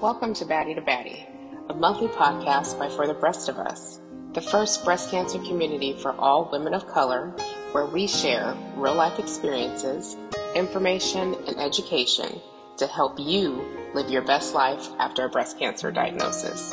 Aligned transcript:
Welcome 0.00 0.34
to 0.34 0.44
Baddie 0.44 0.74
to 0.74 0.82
Baddie, 0.82 1.24
a 1.70 1.74
monthly 1.74 2.08
podcast 2.08 2.78
by 2.78 2.90
For 2.90 3.06
the 3.06 3.14
Breast 3.14 3.48
of 3.48 3.56
Us, 3.56 3.98
the 4.34 4.42
first 4.42 4.84
breast 4.84 5.10
cancer 5.10 5.38
community 5.38 5.94
for 5.94 6.12
all 6.16 6.50
women 6.52 6.74
of 6.74 6.86
color, 6.86 7.34
where 7.72 7.86
we 7.86 8.06
share 8.06 8.54
real 8.74 8.94
life 8.94 9.18
experiences, 9.18 10.18
information, 10.54 11.34
and 11.46 11.58
education 11.58 12.42
to 12.76 12.86
help 12.86 13.18
you 13.18 13.64
live 13.94 14.10
your 14.10 14.20
best 14.20 14.52
life 14.52 14.86
after 14.98 15.24
a 15.24 15.30
breast 15.30 15.58
cancer 15.58 15.90
diagnosis. 15.90 16.72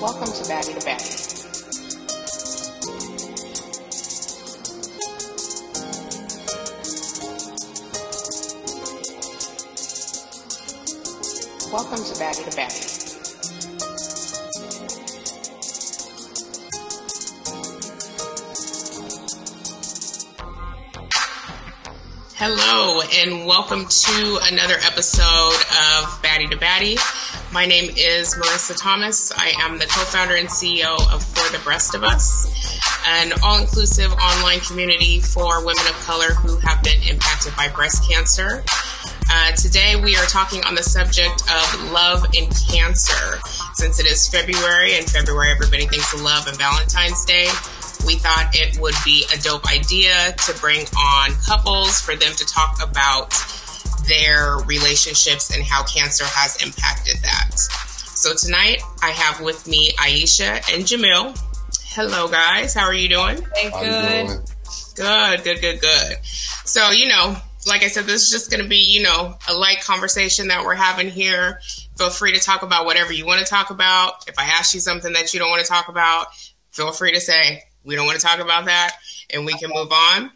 Welcome 0.00 0.32
to 0.32 0.42
Baddie 0.48 0.80
to 0.80 0.86
Baddie. 0.86 1.35
Welcome 11.88 12.04
to 12.04 12.14
to 12.14 12.56
Baddie. 12.56 13.06
Hello, 22.34 23.00
and 23.14 23.46
welcome 23.46 23.86
to 23.86 24.38
another 24.42 24.74
episode 24.84 25.22
of 25.22 26.20
Baddie 26.22 26.50
to 26.50 26.56
Baddie. 26.56 26.98
My 27.52 27.66
name 27.66 27.94
is 27.96 28.34
Marissa 28.34 28.76
Thomas. 28.76 29.30
I 29.36 29.52
am 29.60 29.78
the 29.78 29.86
co 29.86 30.00
founder 30.06 30.34
and 30.34 30.48
CEO 30.48 30.96
of 31.14 31.22
For 31.22 31.56
the 31.56 31.62
Breast 31.62 31.94
of 31.94 32.02
Us, 32.02 32.80
an 33.06 33.32
all 33.44 33.60
inclusive 33.60 34.12
online 34.12 34.58
community 34.58 35.20
for 35.20 35.64
women 35.64 35.86
of 35.86 35.94
color 36.04 36.34
who 36.34 36.56
have 36.66 36.82
been 36.82 37.00
impacted 37.08 37.54
by 37.54 37.68
breast 37.68 38.10
cancer. 38.10 38.64
Uh, 39.38 39.52
today, 39.52 39.96
we 39.96 40.16
are 40.16 40.24
talking 40.24 40.64
on 40.64 40.74
the 40.74 40.82
subject 40.82 41.42
of 41.42 41.92
love 41.92 42.24
and 42.38 42.50
cancer. 42.72 43.38
Since 43.74 44.00
it 44.00 44.06
is 44.06 44.26
February, 44.28 44.96
and 44.96 45.04
February 45.04 45.50
everybody 45.50 45.86
thinks 45.86 46.14
of 46.14 46.22
love 46.22 46.46
and 46.46 46.56
Valentine's 46.56 47.22
Day, 47.26 47.44
we 48.06 48.14
thought 48.14 48.48
it 48.54 48.80
would 48.80 48.94
be 49.04 49.26
a 49.34 49.38
dope 49.42 49.70
idea 49.70 50.32
to 50.46 50.58
bring 50.58 50.86
on 50.98 51.32
couples 51.44 52.00
for 52.00 52.16
them 52.16 52.32
to 52.32 52.46
talk 52.46 52.82
about 52.82 53.34
their 54.08 54.56
relationships 54.64 55.54
and 55.54 55.62
how 55.62 55.84
cancer 55.84 56.24
has 56.24 56.56
impacted 56.64 57.16
that. 57.20 57.58
So 57.58 58.32
tonight 58.34 58.80
I 59.02 59.10
have 59.10 59.42
with 59.42 59.68
me 59.68 59.90
Aisha 59.98 60.64
and 60.72 60.84
Jamille. 60.84 61.38
Hello 61.88 62.26
guys, 62.26 62.72
how 62.72 62.84
are 62.84 62.94
you 62.94 63.10
doing? 63.10 63.46
Hey, 63.54 63.68
good. 63.68 64.26
doing? 64.28 64.40
Good, 64.94 65.44
good, 65.44 65.60
good, 65.60 65.80
good. 65.82 66.24
So, 66.24 66.90
you 66.90 67.08
know, 67.08 67.36
like 67.66 67.82
I 67.82 67.88
said, 67.88 68.04
this 68.04 68.22
is 68.22 68.30
just 68.30 68.50
going 68.50 68.62
to 68.62 68.68
be, 68.68 68.76
you 68.76 69.02
know, 69.02 69.36
a 69.48 69.54
light 69.54 69.80
conversation 69.80 70.48
that 70.48 70.64
we're 70.64 70.74
having 70.74 71.08
here. 71.08 71.60
Feel 71.98 72.10
free 72.10 72.32
to 72.32 72.40
talk 72.40 72.62
about 72.62 72.86
whatever 72.86 73.12
you 73.12 73.26
want 73.26 73.44
to 73.44 73.46
talk 73.46 73.70
about. 73.70 74.28
If 74.28 74.38
I 74.38 74.44
ask 74.44 74.74
you 74.74 74.80
something 74.80 75.12
that 75.14 75.34
you 75.34 75.40
don't 75.40 75.50
want 75.50 75.62
to 75.62 75.68
talk 75.68 75.88
about, 75.88 76.28
feel 76.70 76.92
free 76.92 77.12
to 77.12 77.20
say, 77.20 77.64
we 77.84 77.96
don't 77.96 78.06
want 78.06 78.18
to 78.18 78.26
talk 78.26 78.38
about 78.38 78.66
that, 78.66 78.96
and 79.32 79.44
we 79.44 79.52
can 79.54 79.70
move 79.72 79.90
on. 79.92 80.30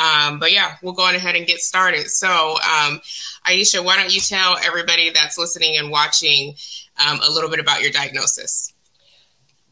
Um, 0.00 0.38
but 0.38 0.52
yeah, 0.52 0.76
we'll 0.82 0.92
go 0.92 1.04
on 1.04 1.14
ahead 1.14 1.36
and 1.36 1.46
get 1.46 1.58
started. 1.58 2.08
So, 2.08 2.28
um, 2.28 3.00
Aisha, 3.46 3.84
why 3.84 3.96
don't 3.96 4.14
you 4.14 4.20
tell 4.20 4.56
everybody 4.58 5.10
that's 5.10 5.38
listening 5.38 5.76
and 5.78 5.90
watching 5.90 6.54
um, 7.04 7.20
a 7.26 7.30
little 7.30 7.50
bit 7.50 7.60
about 7.60 7.82
your 7.82 7.90
diagnosis? 7.90 8.74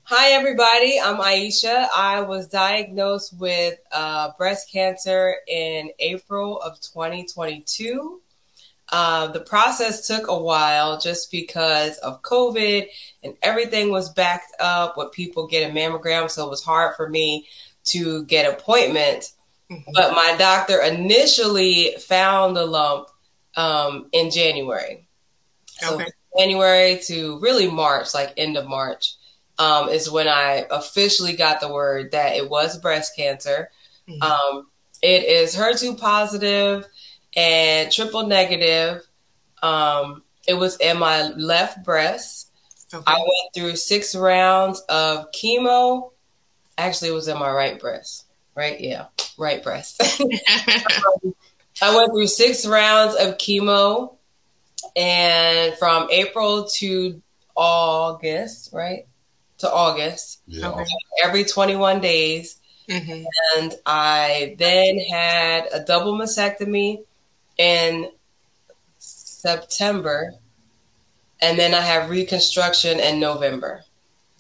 Hi, 0.09 0.35
everybody. 0.35 1.01
I'm 1.01 1.17
Aisha. 1.17 1.89
I 1.93 2.21
was 2.21 2.47
diagnosed 2.47 3.37
with 3.41 3.77
uh, 3.91 4.31
breast 4.39 4.71
cancer 4.71 5.35
in 5.49 5.91
April 5.99 6.61
of 6.61 6.81
2022. 6.81 8.21
Uh, 8.93 9.27
the 9.27 9.41
process 9.41 10.07
took 10.07 10.29
a 10.29 10.39
while 10.39 11.01
just 11.01 11.33
because 11.33 11.99
of 11.99 12.23
COVID 12.23 12.87
and 13.25 13.35
everything 13.43 13.91
was 13.91 14.09
backed 14.11 14.55
up 14.61 14.97
with 14.97 15.11
people 15.11 15.49
getting 15.49 15.75
mammograms. 15.75 16.31
So 16.31 16.47
it 16.47 16.51
was 16.51 16.63
hard 16.63 16.95
for 16.95 17.09
me 17.09 17.49
to 17.87 18.25
get 18.27 18.49
appointments. 18.49 19.35
Mm-hmm. 19.73 19.91
But 19.93 20.13
my 20.13 20.37
doctor 20.39 20.83
initially 20.83 21.97
found 21.99 22.57
the 22.57 22.65
lump 22.65 23.09
um, 23.57 24.07
in 24.13 24.31
January. 24.31 25.09
So 25.67 25.97
Okay. 25.97 26.07
January 26.39 27.01
to 27.07 27.41
really 27.41 27.69
March, 27.69 28.15
like 28.15 28.35
end 28.37 28.57
of 28.57 28.69
March, 28.69 29.17
um, 29.59 29.89
is 29.89 30.11
when 30.11 30.29
I 30.29 30.67
officially 30.71 31.35
got 31.35 31.61
the 31.61 31.73
word 31.73 32.13
that 32.13 32.37
it 32.37 32.49
was 32.49 32.79
breast 32.79 33.17
cancer. 33.17 33.71
Mhm. 34.09 34.23
Um, 34.23 34.67
it 35.03 35.25
is 35.25 35.55
HER2 35.55 35.99
positive 35.99 36.87
and 37.35 37.93
triple 37.93 38.27
negative. 38.27 39.03
Um, 39.63 40.23
it 40.47 40.55
was 40.55 40.77
in 40.77 40.99
my 40.99 41.29
left 41.31 41.85
breast. 41.85 42.51
Okay. 42.93 43.03
I 43.07 43.19
went 43.19 43.55
through 43.55 43.77
six 43.77 44.15
rounds 44.15 44.81
of 44.89 45.31
chemo. 45.33 46.13
Actually, 46.79 47.11
it 47.11 47.15
was 47.15 47.29
in 47.29 47.39
my 47.39 47.51
right 47.51 47.79
breast. 47.79 48.25
Right? 48.55 48.81
Yeah, 48.81 49.07
right 49.37 49.63
breast. 49.63 50.01
I 51.83 51.95
went 51.95 52.11
through 52.11 52.29
six 52.29 52.65
rounds 52.65 53.15
of 53.17 53.37
chemo, 53.37 54.17
and 54.95 55.77
from 55.77 56.09
April 56.11 56.67
to 56.77 57.21
August, 57.55 58.71
right? 58.73 59.07
To 59.59 59.73
August, 59.73 60.41
Yeah. 60.47 60.69
Okay. 60.71 60.85
every 61.25 61.45
21 61.45 62.01
days. 62.01 62.57
Mhm. 62.89 63.25
And 63.57 63.75
I 63.87 64.55
then 64.59 64.99
had 64.99 65.69
a 65.73 65.81
double 65.81 66.13
mastectomy 66.13 67.03
in 67.57 68.11
September. 68.99 70.35
And 71.41 71.59
then 71.59 71.75
I 71.75 71.81
have 71.81 72.11
reconstruction 72.11 73.01
in 73.01 73.19
November. 73.19 73.85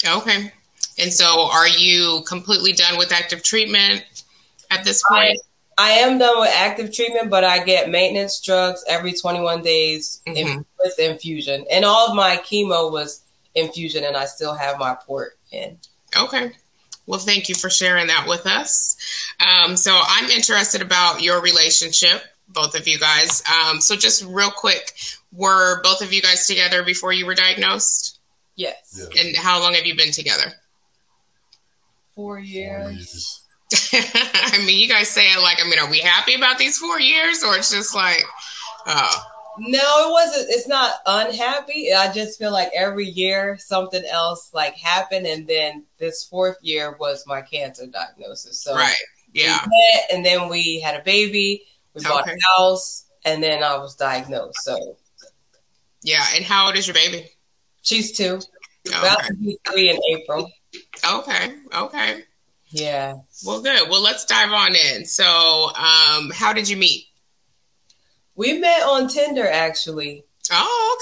Okay. 0.07 0.53
And 0.99 1.13
so, 1.13 1.49
are 1.51 1.69
you 1.69 2.23
completely 2.27 2.73
done 2.73 2.97
with 2.97 3.13
active 3.13 3.43
treatment 3.43 4.05
at 4.71 4.85
this 4.85 5.03
point? 5.09 5.39
I 5.79 5.91
am 5.91 6.17
done 6.19 6.41
with 6.41 6.49
active 6.55 6.95
treatment, 6.95 7.29
but 7.29 7.45
I 7.45 7.59
get 7.59 7.91
maintenance 7.91 8.41
drugs 8.41 8.83
every 8.89 9.13
21 9.13 9.61
days 9.63 10.21
in- 10.25 10.47
Mhm. 10.47 10.65
with 10.83 10.99
infusion. 10.99 11.67
And 11.71 11.85
all 11.85 12.09
of 12.09 12.15
my 12.15 12.39
chemo 12.39 12.91
was 12.91 13.21
infusion, 13.57 14.05
and 14.05 14.17
I 14.17 14.27
still 14.27 14.55
have 14.55 14.79
my 14.79 14.95
port 14.95 15.37
in. 15.51 15.79
Okay. 16.17 16.53
Well, 17.07 17.19
thank 17.19 17.49
you 17.49 17.55
for 17.55 17.71
sharing 17.71 18.07
that 18.09 18.27
with 18.29 18.47
us. 18.47 18.97
Um, 19.41 19.77
so, 19.77 19.99
I'm 20.07 20.29
interested 20.31 20.83
about 20.83 21.23
your 21.23 21.41
relationship, 21.43 22.23
both 22.49 22.75
of 22.77 22.87
you 22.87 22.99
guys. 22.99 23.43
Um, 23.49 23.81
so, 23.81 23.97
just 23.97 24.25
real 24.25 24.51
quick, 24.51 24.93
were 25.33 25.83
both 25.83 26.03
of 26.03 26.13
you 26.13 26.23
guys 26.23 26.47
together 26.47 26.83
before 26.85 27.13
you 27.13 27.27
were 27.27 27.35
diagnosed? 27.35 28.19
Yes. 28.57 29.09
Yeah. 29.15 29.23
And 29.23 29.37
how 29.37 29.61
long 29.61 29.75
have 29.75 29.85
you 29.87 29.97
been 29.97 30.13
together? 30.13 30.53
Four 32.15 32.37
Four 32.37 32.41
years. 32.41 32.95
years. 32.95 33.43
I 33.93 34.65
mean, 34.65 34.81
you 34.81 34.89
guys 34.89 35.09
say 35.09 35.27
it 35.27 35.43
like, 35.43 35.59
I 35.61 35.69
mean, 35.69 35.79
are 35.79 35.91
we 35.91 35.99
happy 35.99 36.35
about 36.35 36.57
these 36.59 36.79
four 36.79 36.99
years, 37.01 37.43
or 37.45 37.57
it's 37.57 37.71
just 37.71 37.95
like, 37.95 38.23
oh, 38.87 39.25
No, 39.59 40.09
it 40.09 40.13
wasn't. 40.13 40.47
It's 40.51 40.69
not 40.69 40.95
unhappy. 41.07 41.93
I 41.93 42.13
just 42.13 42.39
feel 42.39 42.53
like 42.53 42.71
every 42.75 43.07
year 43.07 43.57
something 43.59 44.05
else 44.05 44.51
like 44.53 44.75
happened, 44.77 45.27
and 45.27 45.47
then 45.47 45.85
this 45.99 46.25
fourth 46.25 46.57
year 46.63 46.97
was 46.99 47.25
my 47.27 47.43
cancer 47.43 47.87
diagnosis. 47.87 48.59
So 48.61 48.75
right, 48.75 48.95
yeah, 49.33 49.59
we 49.65 49.71
met, 49.71 50.05
and 50.13 50.25
then 50.25 50.49
we 50.49 50.81
had 50.81 50.99
a 50.99 51.03
baby. 51.03 51.63
We 51.95 52.03
bought 52.03 52.29
a 52.29 52.37
house, 52.57 53.07
and 53.25 53.43
then 53.43 53.63
I 53.63 53.79
was 53.79 53.95
diagnosed. 53.95 54.59
So 54.63 54.97
yeah. 56.03 56.25
And 56.35 56.45
how 56.45 56.67
old 56.67 56.77
is 56.77 56.87
your 56.87 56.95
baby? 56.95 57.31
she's 57.87 58.13
two, 58.13 58.41
about 58.89 59.25
to 59.25 59.35
be 59.35 59.59
three 59.71 59.91
in 59.91 59.99
April. 60.17 60.51
okay, 61.09 61.55
okay. 61.75 62.25
Yeah, 62.69 63.15
Well, 63.45 63.63
good. 63.63 63.89
Well, 63.89 64.03
let's 64.03 64.25
dive 64.25 64.51
on 64.53 64.75
in. 64.75 65.07
So, 65.07 65.25
um, 65.25 66.31
how 66.35 66.53
did 66.53 66.69
you 66.69 66.77
meet? 66.77 67.07
We 68.37 68.59
met 68.59 68.83
on 68.83 69.09
Tinder 69.09 69.49
actually. 69.49 70.25
Oh, 70.53 70.97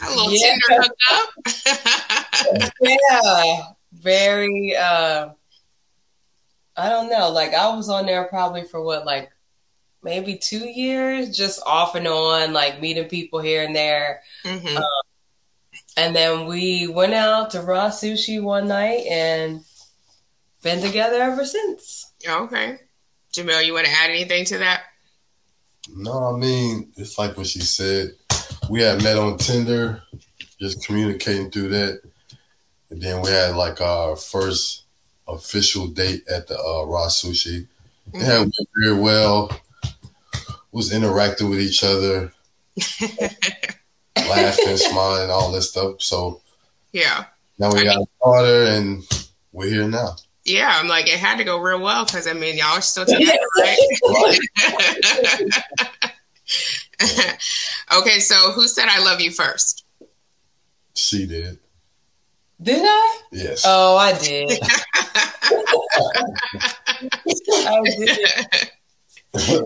okay. 0.00 0.06
A 0.06 0.10
little 0.10 0.32
Yeah. 0.32 0.54
Tinder 0.68 0.88
hookup. 1.06 2.72
yeah, 2.80 3.62
very. 3.92 4.74
Uh, 4.76 5.30
I 6.76 6.88
don't 6.88 7.10
know. 7.10 7.30
Like 7.30 7.54
I 7.54 7.74
was 7.74 7.88
on 7.88 8.06
there 8.06 8.24
probably 8.24 8.64
for 8.64 8.82
what, 8.82 9.04
like 9.04 9.30
maybe 10.02 10.38
two 10.38 10.66
years, 10.68 11.36
just 11.36 11.60
off 11.66 11.94
and 11.94 12.06
on, 12.06 12.52
like 12.52 12.80
meeting 12.80 13.08
people 13.08 13.40
here 13.40 13.62
and 13.64 13.74
there. 13.74 14.22
hmm 14.44 14.78
And 15.96 16.14
then 16.14 16.46
we 16.46 16.86
went 16.86 17.14
out 17.14 17.50
to 17.50 17.60
raw 17.62 17.88
sushi 17.88 18.40
one 18.40 18.68
night 18.68 19.04
and 19.10 19.64
been 20.62 20.80
together 20.80 21.20
ever 21.20 21.44
since. 21.44 22.12
Okay. 22.26 22.78
Jamille, 23.34 23.64
you 23.66 23.74
want 23.74 23.86
to 23.86 23.92
add 23.92 24.10
anything 24.10 24.44
to 24.46 24.58
that? 24.58 24.82
No, 25.94 26.34
I 26.34 26.38
mean, 26.38 26.92
it's 26.96 27.18
like 27.18 27.36
what 27.36 27.46
she 27.46 27.60
said. 27.60 28.12
We 28.70 28.82
had 28.82 29.02
met 29.02 29.18
on 29.18 29.38
Tinder, 29.38 30.02
just 30.60 30.84
communicating 30.84 31.50
through 31.50 31.68
that. 31.70 32.02
And 32.90 33.02
then 33.02 33.20
we 33.22 33.30
had 33.30 33.54
like 33.56 33.80
our 33.80 34.16
first 34.16 34.84
official 35.26 35.88
date 35.88 36.26
at 36.28 36.46
the 36.46 36.58
uh, 36.58 36.84
Raw 36.84 37.06
Sushi. 37.08 37.66
Mm-hmm. 38.08 38.20
It 38.20 38.24
had 38.24 38.38
went 38.40 38.54
very 38.80 38.98
well. 38.98 39.50
Was 40.70 40.92
interacting 40.92 41.48
with 41.48 41.60
each 41.60 41.82
other, 41.82 42.30
laughing, 44.16 44.76
smiling, 44.76 45.30
all 45.30 45.50
this 45.50 45.70
stuff. 45.70 46.02
So 46.02 46.42
yeah, 46.92 47.24
now 47.58 47.72
we 47.72 47.80
I 47.80 47.84
got 47.84 47.96
mean, 47.96 48.06
a 48.20 48.24
daughter, 48.24 48.64
and 48.64 49.02
we're 49.52 49.70
here 49.70 49.88
now. 49.88 50.14
Yeah, 50.48 50.72
I'm 50.74 50.88
like 50.88 51.06
it 51.08 51.18
had 51.18 51.38
to 51.38 51.44
go 51.44 51.58
real 51.58 51.80
well 51.80 52.04
because 52.04 52.26
I 52.26 52.32
mean 52.32 52.56
y'all 52.56 52.78
are 52.78 52.80
still 52.80 53.04
together, 53.06 53.38
right? 53.60 53.78
okay, 57.98 58.18
so 58.20 58.52
who 58.52 58.66
said 58.66 58.86
I 58.88 59.04
love 59.04 59.20
you 59.20 59.30
first? 59.30 59.84
She 60.94 61.26
did. 61.26 61.58
Did 62.60 62.82
I? 62.84 63.20
Yes. 63.30 63.62
Oh, 63.64 63.96
I 63.96 64.18
did. 64.18 64.50
I 67.54 67.82
did. 69.34 69.62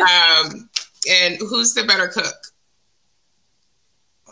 um, 0.00 0.70
and 1.10 1.36
who's 1.38 1.74
the 1.74 1.84
better 1.84 2.08
cook? 2.08 2.34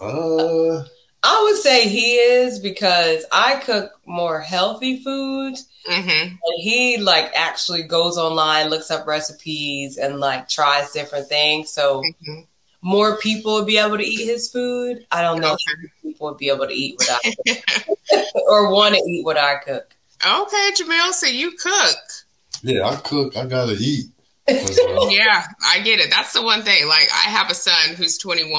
Uh, 0.00 0.84
I 1.23 1.43
would 1.44 1.61
say 1.61 1.88
he 1.88 2.15
is 2.15 2.59
because 2.61 3.25
I 3.32 3.56
cook 3.56 4.00
more 4.06 4.41
healthy 4.41 5.03
foods. 5.03 5.69
Mm-hmm. 5.88 6.35
And 6.35 6.59
he 6.59 6.99
like 6.99 7.32
actually 7.35 7.82
goes 7.82 8.19
online, 8.19 8.69
looks 8.69 8.91
up 8.91 9.06
recipes, 9.06 9.97
and 9.97 10.20
like 10.20 10.49
tries 10.49 10.93
different 10.93 11.29
things. 11.29 11.70
So 11.70 12.03
mm-hmm 12.03 12.43
more 12.81 13.17
people 13.19 13.55
would 13.55 13.67
be 13.67 13.79
able 13.79 13.99
to 13.99 14.05
eat 14.05 14.25
his 14.25 14.50
food. 14.50 15.06
I 15.11 15.23
don't 15.23 15.41
know 15.41 15.55
okay. 15.55 15.65
if 15.85 16.03
people 16.03 16.29
would 16.29 16.38
be 16.38 16.49
able 16.49 16.67
to 16.67 16.73
eat 16.73 16.97
what 16.99 17.11
I 17.11 17.35
cook 17.47 18.25
or 18.49 18.73
want 18.73 18.94
to 18.94 19.00
eat 19.00 19.25
what 19.25 19.37
I 19.37 19.56
cook. 19.56 19.94
Okay, 20.25 20.70
Jamille, 20.76 21.12
so 21.12 21.26
you 21.26 21.53
cook. 21.53 21.97
Yeah, 22.62 22.88
I 22.88 22.97
cook. 22.97 23.37
I 23.37 23.47
gotta 23.47 23.76
eat. 23.79 24.06
Yeah, 24.49 25.45
I 25.65 25.81
get 25.83 26.00
it. 26.00 26.11
That's 26.11 26.33
the 26.33 26.43
one 26.43 26.62
thing. 26.62 26.89
Like, 26.89 27.09
I 27.12 27.29
have 27.29 27.50
a 27.50 27.55
son 27.55 27.95
who's 27.97 28.17
21, 28.19 28.50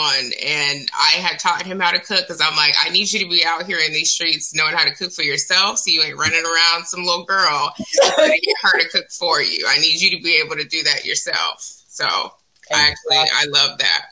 and 0.43 0.89
I 0.93 1.11
had 1.17 1.39
taught 1.39 1.65
him 1.65 1.79
how 1.79 1.91
to 1.91 1.99
cook 1.99 2.21
because 2.21 2.41
I'm 2.41 2.55
like, 2.55 2.75
I 2.79 2.89
need 2.89 3.11
you 3.11 3.19
to 3.19 3.29
be 3.29 3.43
out 3.45 3.65
here 3.65 3.79
in 3.79 3.91
these 3.91 4.11
streets 4.11 4.53
knowing 4.53 4.73
how 4.75 4.83
to 4.83 4.93
cook 4.93 5.11
for 5.11 5.23
yourself, 5.23 5.79
so 5.79 5.91
you 5.91 6.03
ain't 6.03 6.17
running 6.17 6.43
around 6.43 6.85
some 6.85 7.03
little 7.03 7.25
girl 7.25 7.73
trying 8.15 8.31
to 8.31 8.39
get 8.39 8.55
her 8.61 8.79
to 8.79 8.89
cook 8.89 9.09
for 9.11 9.41
you. 9.41 9.65
I 9.67 9.79
need 9.79 9.99
you 9.99 10.15
to 10.17 10.23
be 10.23 10.41
able 10.43 10.55
to 10.57 10.65
do 10.65 10.83
that 10.83 11.05
yourself. 11.05 11.61
So 11.87 12.05
I 12.05 12.31
Actually, 12.71 13.17
I 13.17 13.45
love 13.49 13.79
that. 13.79 14.05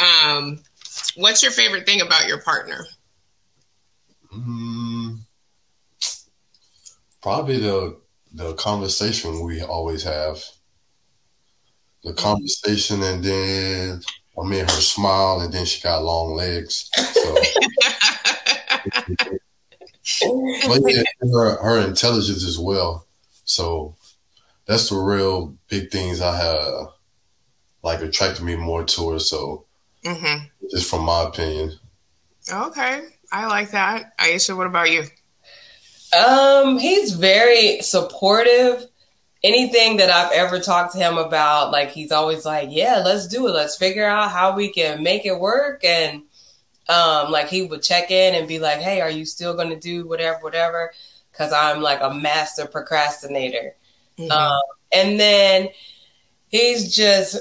Um, 0.00 0.60
what's 1.16 1.42
your 1.42 1.52
favorite 1.52 1.86
thing 1.86 2.00
about 2.00 2.26
your 2.26 2.40
partner? 2.40 2.84
Mm, 4.34 5.20
probably 7.22 7.58
the 7.58 7.96
the 8.32 8.54
conversation 8.54 9.44
we 9.44 9.62
always 9.62 10.02
have. 10.02 10.42
The 12.04 12.12
conversation, 12.12 13.02
and 13.02 13.24
then 13.24 14.02
I 14.38 14.46
mean 14.46 14.60
her 14.60 14.68
smile, 14.68 15.40
and 15.40 15.52
then 15.52 15.64
she 15.64 15.80
got 15.80 16.04
long 16.04 16.34
legs. 16.34 16.90
So. 16.94 17.34
but 20.68 20.82
yeah, 20.86 21.02
her, 21.32 21.62
her 21.62 21.80
intelligence 21.80 22.44
as 22.44 22.58
well. 22.58 23.06
So 23.44 23.96
that's 24.66 24.90
the 24.90 24.96
real 24.96 25.56
big 25.68 25.90
things 25.90 26.20
I 26.20 26.36
have 26.36 26.88
like 27.82 28.00
attracted 28.00 28.44
me 28.44 28.56
more 28.56 28.84
to 28.84 29.10
her. 29.10 29.18
So, 29.18 29.64
mm-hmm. 30.04 30.44
just 30.70 30.90
from 30.90 31.04
my 31.04 31.22
opinion. 31.22 31.72
Okay, 32.52 33.02
I 33.32 33.46
like 33.46 33.70
that. 33.70 34.16
Aisha, 34.18 34.56
what 34.56 34.66
about 34.66 34.90
you? 34.90 35.04
Um, 36.14 36.78
he's 36.78 37.12
very 37.12 37.80
supportive. 37.80 38.86
Anything 39.44 39.98
that 39.98 40.10
I've 40.10 40.32
ever 40.32 40.58
talked 40.58 40.94
to 40.94 40.98
him 40.98 41.18
about, 41.18 41.70
like 41.70 41.90
he's 41.90 42.10
always 42.10 42.44
like, 42.44 42.70
"Yeah, 42.72 43.02
let's 43.04 43.28
do 43.28 43.46
it. 43.46 43.52
Let's 43.52 43.76
figure 43.76 44.06
out 44.06 44.30
how 44.30 44.56
we 44.56 44.72
can 44.72 45.02
make 45.02 45.26
it 45.26 45.38
work." 45.38 45.84
And 45.84 46.22
um, 46.88 47.30
like 47.30 47.48
he 47.48 47.62
would 47.62 47.82
check 47.82 48.10
in 48.10 48.34
and 48.34 48.48
be 48.48 48.58
like, 48.58 48.80
"Hey, 48.80 49.00
are 49.00 49.10
you 49.10 49.24
still 49.24 49.54
going 49.54 49.68
to 49.68 49.78
do 49.78 50.08
whatever, 50.08 50.38
whatever?" 50.40 50.92
Because 51.30 51.52
I'm 51.52 51.82
like 51.82 52.00
a 52.00 52.12
master 52.12 52.66
procrastinator. 52.66 53.76
Mm-hmm. 54.18 54.32
Um, 54.32 54.62
and 54.92 55.20
then 55.20 55.68
he's 56.48 56.94
just 56.94 57.36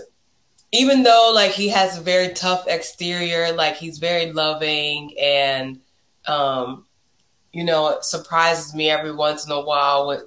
even 0.74 1.04
though 1.04 1.32
like 1.34 1.52
he 1.52 1.70
has 1.70 1.98
a 1.98 2.02
very 2.02 2.34
tough 2.34 2.68
exterior, 2.68 3.54
like 3.54 3.78
he's 3.78 4.00
very 4.00 4.34
loving 4.34 5.16
and 5.20 5.80
um, 6.26 6.86
you 7.54 7.64
know, 7.64 8.00
surprises 8.02 8.74
me 8.74 8.90
every 8.90 9.14
once 9.14 9.46
in 9.46 9.52
a 9.52 9.62
while 9.62 10.08
with 10.08 10.24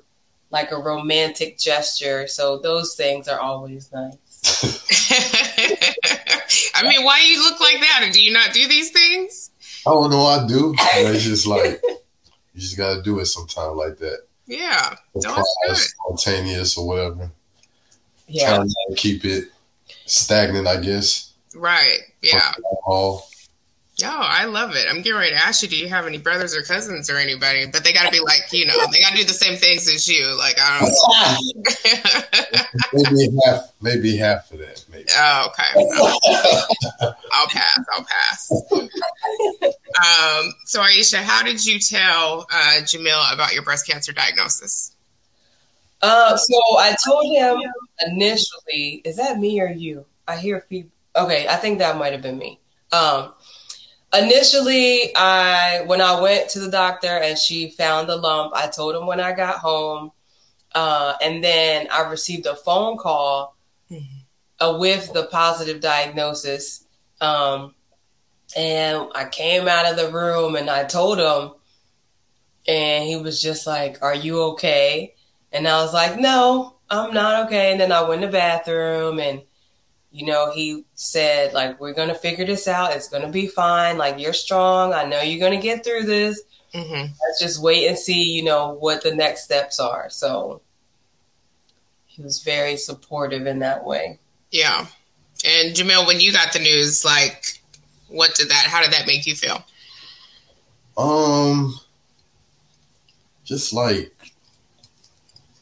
like 0.50 0.70
a 0.70 0.76
romantic 0.76 1.58
gesture. 1.58 2.26
So 2.26 2.58
those 2.58 2.94
things 2.94 3.28
are 3.28 3.40
always 3.40 3.90
nice. 3.92 4.16
I 6.74 6.82
mean, 6.82 7.04
why 7.04 7.20
you 7.20 7.42
look 7.42 7.60
like 7.60 7.80
that? 7.80 8.10
Do 8.12 8.22
you 8.22 8.32
not 8.32 8.52
do 8.52 8.68
these 8.68 8.90
things? 8.90 9.50
Oh 9.84 10.08
no, 10.08 10.24
I 10.24 10.46
do. 10.46 10.74
it's 10.78 11.24
just 11.24 11.46
like 11.46 11.80
you 12.54 12.60
just 12.60 12.76
gotta 12.76 13.02
do 13.02 13.18
it 13.18 13.26
sometime 13.26 13.76
like 13.76 13.98
that. 13.98 14.20
Yeah, 14.46 14.94
spontaneous 15.16 16.78
or 16.78 16.86
whatever. 16.86 17.30
Yeah, 18.28 18.56
Trying 18.56 18.68
to 18.68 18.94
keep 18.96 19.24
it 19.24 19.48
stagnant, 20.04 20.66
I 20.66 20.80
guess. 20.80 21.32
Right. 21.54 21.98
Yeah. 22.22 22.52
Yo, 23.98 24.10
I 24.10 24.44
love 24.44 24.76
it. 24.76 24.86
I'm 24.90 24.96
getting 24.96 25.18
ready 25.18 25.30
to 25.30 25.42
ask 25.42 25.62
you, 25.62 25.68
do 25.68 25.76
you 25.76 25.88
have 25.88 26.06
any 26.06 26.18
brothers 26.18 26.54
or 26.54 26.60
cousins 26.60 27.08
or 27.08 27.16
anybody? 27.16 27.64
But 27.64 27.82
they 27.82 27.94
got 27.94 28.04
to 28.04 28.10
be 28.10 28.20
like, 28.20 28.42
you 28.52 28.66
know, 28.66 28.74
they 28.92 29.00
got 29.00 29.12
to 29.12 29.16
do 29.16 29.24
the 29.24 29.32
same 29.32 29.56
things 29.56 29.88
as 29.88 30.06
you. 30.06 30.36
Like, 30.36 30.56
I 30.60 30.80
don't 30.80 30.90
know. 32.92 33.02
maybe 33.10 33.38
half, 33.46 33.72
maybe 33.80 34.16
half 34.18 34.52
of 34.52 34.58
that. 34.58 34.84
Maybe. 34.92 35.06
Oh, 35.16 35.48
okay. 35.48 35.64
I'll 37.32 37.46
pass. 37.48 37.78
I'll 37.94 38.04
pass. 38.04 38.52
Um, 39.62 40.52
so, 40.66 40.82
Aisha, 40.82 41.22
how 41.22 41.42
did 41.42 41.64
you 41.64 41.78
tell 41.78 42.46
uh, 42.52 42.80
Jamille 42.82 43.32
about 43.32 43.54
your 43.54 43.62
breast 43.62 43.86
cancer 43.88 44.12
diagnosis? 44.12 44.94
Uh, 46.02 46.36
so 46.36 46.60
I 46.78 46.94
told 47.02 47.34
him 47.34 47.62
initially, 48.06 49.00
is 49.06 49.16
that 49.16 49.38
me 49.38 49.58
or 49.58 49.68
you? 49.68 50.04
I 50.28 50.36
hear 50.36 50.60
feedback. 50.60 50.92
Okay, 51.16 51.48
I 51.48 51.56
think 51.56 51.78
that 51.78 51.96
might 51.96 52.12
have 52.12 52.20
been 52.20 52.36
me. 52.36 52.60
Um, 52.92 53.32
initially, 54.14 55.14
I 55.16 55.82
when 55.86 56.00
I 56.00 56.20
went 56.20 56.50
to 56.50 56.60
the 56.60 56.70
doctor 56.70 57.08
and 57.08 57.38
she 57.38 57.70
found 57.70 58.08
the 58.08 58.16
lump, 58.16 58.52
I 58.54 58.68
told 58.68 58.94
him 58.94 59.06
when 59.06 59.20
I 59.20 59.32
got 59.32 59.58
home, 59.58 60.12
uh, 60.74 61.14
and 61.22 61.42
then 61.42 61.88
I 61.92 62.08
received 62.08 62.46
a 62.46 62.56
phone 62.56 62.96
call 62.96 63.56
mm-hmm. 63.90 64.64
uh, 64.64 64.78
with 64.78 65.12
the 65.12 65.24
positive 65.24 65.80
diagnosis. 65.80 66.84
Um, 67.20 67.74
and 68.56 69.08
I 69.14 69.26
came 69.28 69.68
out 69.68 69.86
of 69.86 69.96
the 69.96 70.12
room 70.12 70.54
and 70.54 70.70
I 70.70 70.84
told 70.84 71.18
him, 71.18 71.52
and 72.68 73.04
he 73.04 73.16
was 73.16 73.40
just 73.40 73.66
like, 73.66 74.02
"Are 74.02 74.14
you 74.14 74.40
okay?" 74.52 75.14
And 75.56 75.66
I 75.66 75.80
was 75.82 75.94
like, 75.94 76.18
no, 76.18 76.76
I'm 76.90 77.14
not 77.14 77.46
okay. 77.46 77.72
And 77.72 77.80
then 77.80 77.90
I 77.90 78.02
went 78.02 78.20
to 78.20 78.26
the 78.26 78.32
bathroom 78.32 79.18
and, 79.18 79.42
you 80.16 80.24
know, 80.24 80.50
he 80.50 80.82
said, 80.94 81.52
like, 81.52 81.78
we're 81.78 81.92
going 81.92 82.08
to 82.08 82.14
figure 82.14 82.46
this 82.46 82.66
out. 82.66 82.96
It's 82.96 83.10
going 83.10 83.22
to 83.22 83.28
be 83.28 83.48
fine. 83.48 83.98
Like, 83.98 84.18
you're 84.18 84.32
strong. 84.32 84.94
I 84.94 85.04
know 85.04 85.20
you're 85.20 85.46
going 85.46 85.60
to 85.60 85.62
get 85.62 85.84
through 85.84 86.04
this. 86.04 86.40
Mm-hmm. 86.72 87.12
Let's 87.22 87.38
just 87.38 87.62
wait 87.62 87.86
and 87.86 87.98
see, 87.98 88.32
you 88.32 88.42
know, 88.42 88.72
what 88.72 89.02
the 89.02 89.14
next 89.14 89.44
steps 89.44 89.78
are. 89.78 90.08
So 90.08 90.62
he 92.06 92.22
was 92.22 92.42
very 92.42 92.78
supportive 92.78 93.46
in 93.46 93.58
that 93.58 93.84
way. 93.84 94.18
Yeah. 94.50 94.86
And 95.44 95.76
Jamille, 95.76 96.06
when 96.06 96.20
you 96.20 96.32
got 96.32 96.54
the 96.54 96.60
news, 96.60 97.04
like, 97.04 97.60
what 98.08 98.34
did 98.36 98.48
that, 98.48 98.68
how 98.68 98.80
did 98.80 98.92
that 98.92 99.06
make 99.06 99.26
you 99.26 99.34
feel? 99.34 99.62
Um, 100.96 101.74
just 103.44 103.74
like 103.74 104.12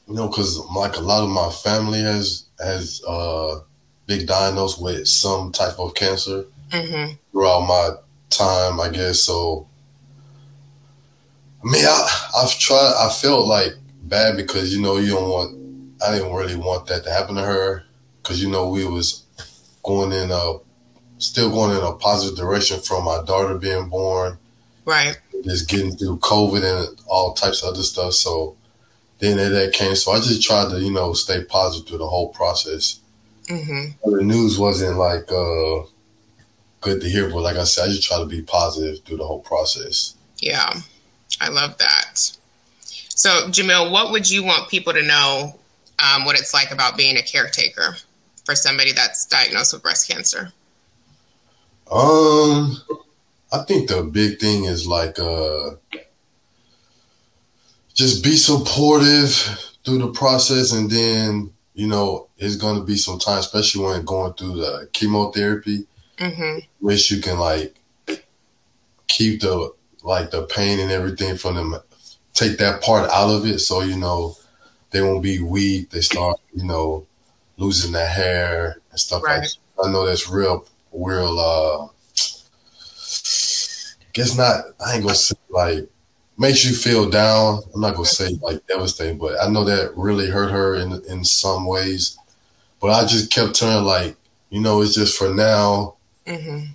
you 0.07 0.15
know, 0.15 0.29
because 0.29 0.59
like 0.77 0.97
a 0.97 1.01
lot 1.01 1.25
of 1.25 1.31
my 1.31 1.51
family 1.51 2.03
has 2.03 2.45
has 2.61 3.03
uh, 3.05 3.61
been 4.07 4.27
diagnosed 4.27 4.81
with 4.81 5.09
some 5.09 5.53
type 5.53 5.79
of 5.79 5.95
cancer 5.95 6.45
mm-hmm. 6.71 7.13
throughout 7.33 7.61
my 7.61 7.91
time, 8.31 8.81
I 8.81 8.89
guess. 8.89 9.21
So, 9.21 9.67
I 11.65 11.71
mean, 11.71 11.85
I, 11.85 12.29
I've 12.37 12.59
tried. 12.59 12.95
I 12.99 13.09
felt 13.11 13.47
like 13.47 13.73
bad 14.03 14.37
because 14.37 14.75
you 14.75 14.83
know 14.83 14.99
you 14.99 15.13
don't 15.13 15.29
want. 15.29 15.95
I 16.03 16.13
didn't 16.13 16.35
really 16.35 16.57
want 16.57 16.87
that 16.89 17.05
to 17.05 17.11
happen 17.11 17.37
to 17.37 17.43
her 17.43 17.85
because 18.23 18.43
you 18.43 18.51
know 18.51 18.69
we 18.69 18.85
was 18.85 19.25
going 19.83 20.13
in 20.13 20.31
a 20.31 20.59
still 21.19 21.51
going 21.51 21.77
in 21.77 21.83
a 21.83 21.93
positive 21.93 22.37
direction 22.37 22.81
from 22.81 23.05
my 23.05 23.23
daughter 23.25 23.57
being 23.57 23.89
born, 23.89 24.39
right? 24.85 25.19
Just 25.45 25.69
getting 25.69 25.97
through 25.97 26.19
COVID 26.19 26.65
and 26.65 27.01
all 27.07 27.35
types 27.35 27.63
of 27.63 27.71
other 27.71 27.83
stuff. 27.83 28.15
So 28.15 28.57
then 29.19 29.37
that 29.37 29.73
came. 29.73 29.95
So 29.95 30.13
I 30.13 30.17
just 30.19 30.43
tried 30.43 30.71
to, 30.71 30.81
you 30.81 30.91
know, 30.91 31.13
stay 31.13 31.45
positive 31.45 31.89
through 31.89 31.99
the 31.99 32.09
whole 32.09 32.29
process. 32.31 33.01
Mm-hmm. 33.49 34.11
The 34.11 34.23
news 34.23 34.59
wasn't 34.59 34.97
like 34.97 35.31
uh, 35.31 35.83
good 36.81 37.01
to 37.01 37.09
hear, 37.09 37.29
but 37.29 37.41
like 37.41 37.57
I 37.57 37.65
said, 37.65 37.85
I 37.85 37.89
just 37.89 38.07
try 38.07 38.19
to 38.19 38.27
be 38.27 38.43
positive 38.43 39.05
through 39.05 39.19
the 39.19 39.27
whole 39.27 39.41
process. 39.41 40.15
Yeah, 40.39 40.73
I 41.41 41.49
love 41.49 41.79
that. 41.79 42.19
So, 43.17 43.49
Jamille, 43.49 43.91
what 43.91 44.11
would 44.11 44.29
you 44.29 44.45
want 44.45 44.69
people 44.69 44.93
to 44.93 45.03
know 45.03 45.59
um, 45.99 46.25
what 46.25 46.39
it's 46.39 46.53
like 46.53 46.71
about 46.71 46.97
being 46.97 47.17
a 47.17 47.23
caretaker 47.23 47.97
for 48.45 48.55
somebody 48.55 48.93
that's 48.93 49.27
diagnosed 49.27 49.73
with 49.73 49.83
breast 49.83 50.11
cancer? 50.11 50.53
Um, 51.91 52.77
I 53.53 53.63
think 53.67 53.89
the 53.89 54.03
big 54.03 54.41
thing 54.41 54.65
is 54.65 54.87
like 54.87 55.19
uh, 55.19 55.71
just 57.95 58.25
be 58.25 58.37
supportive 58.37 59.31
through 59.85 59.99
the 59.99 60.13
process, 60.13 60.73
and 60.73 60.91
then 60.91 61.54
you 61.75 61.87
know 61.87 62.29
it's 62.39 62.57
going 62.57 62.79
to 62.79 62.85
be 62.85 62.97
some 62.97 63.19
time, 63.19 63.39
especially 63.39 63.85
when 63.85 64.05
going 64.05 64.33
through 64.35 64.57
the 64.57 64.89
chemotherapy, 64.93 65.87
mm-hmm. 66.19 66.59
which 66.81 67.11
you 67.11 67.21
can 67.21 67.39
like 67.39 67.77
keep 69.09 69.41
the 69.41 69.73
like 70.03 70.31
the 70.31 70.43
pain 70.47 70.81
and 70.81 70.91
everything 70.91 71.37
from 71.37 71.57
them, 71.57 71.77
take 72.33 72.59
that 72.59 72.83
part 72.83 73.11
out 73.11 73.31
of 73.31 73.47
it, 73.47 73.59
so 73.59 73.81
you 73.81 73.97
know 73.97 74.37
they 74.91 75.03
won't 75.03 75.23
be 75.23 75.41
weak. 75.41 75.91
They 75.91 76.01
start, 76.01 76.39
you 76.53 76.65
know, 76.65 77.07
losing 77.57 77.93
their 77.93 78.09
hair 78.09 78.77
and 78.91 79.01
stuff 79.01 79.25
right. 79.25 79.41
like 79.41 79.49
that. 79.49 79.85
I 79.85 79.91
know 79.91 80.07
that's 80.07 80.31
real, 80.31 80.67
real, 80.93 81.39
uh, 81.39 81.89
guess 84.13 84.37
not, 84.37 84.67
I 84.85 84.95
ain't 84.95 85.03
gonna 85.03 85.17
say 85.17 85.35
like, 85.51 85.89
makes 86.37 86.65
you 86.65 86.75
feel 86.75 87.09
down. 87.09 87.63
I'm 87.75 87.81
not 87.81 87.95
gonna 87.95 88.07
say 88.07 88.39
like 88.43 88.67
devastating, 88.67 89.19
but 89.19 89.41
I 89.41 89.49
know 89.49 89.65
that 89.65 89.97
really 89.97 90.29
hurt 90.29 90.51
her 90.51 90.75
in, 90.77 91.03
in 91.09 91.25
some 91.25 91.67
ways. 91.67 92.19
But 92.81 92.89
I 92.89 93.07
just 93.07 93.33
kept 93.33 93.55
telling 93.55 93.85
like, 93.85 94.17
you 94.51 94.61
know, 94.61 94.83
it's 94.83 94.95
just 94.95 95.17
for 95.17 95.33
now. 95.33 95.95
Mm-hmm. 96.27 96.73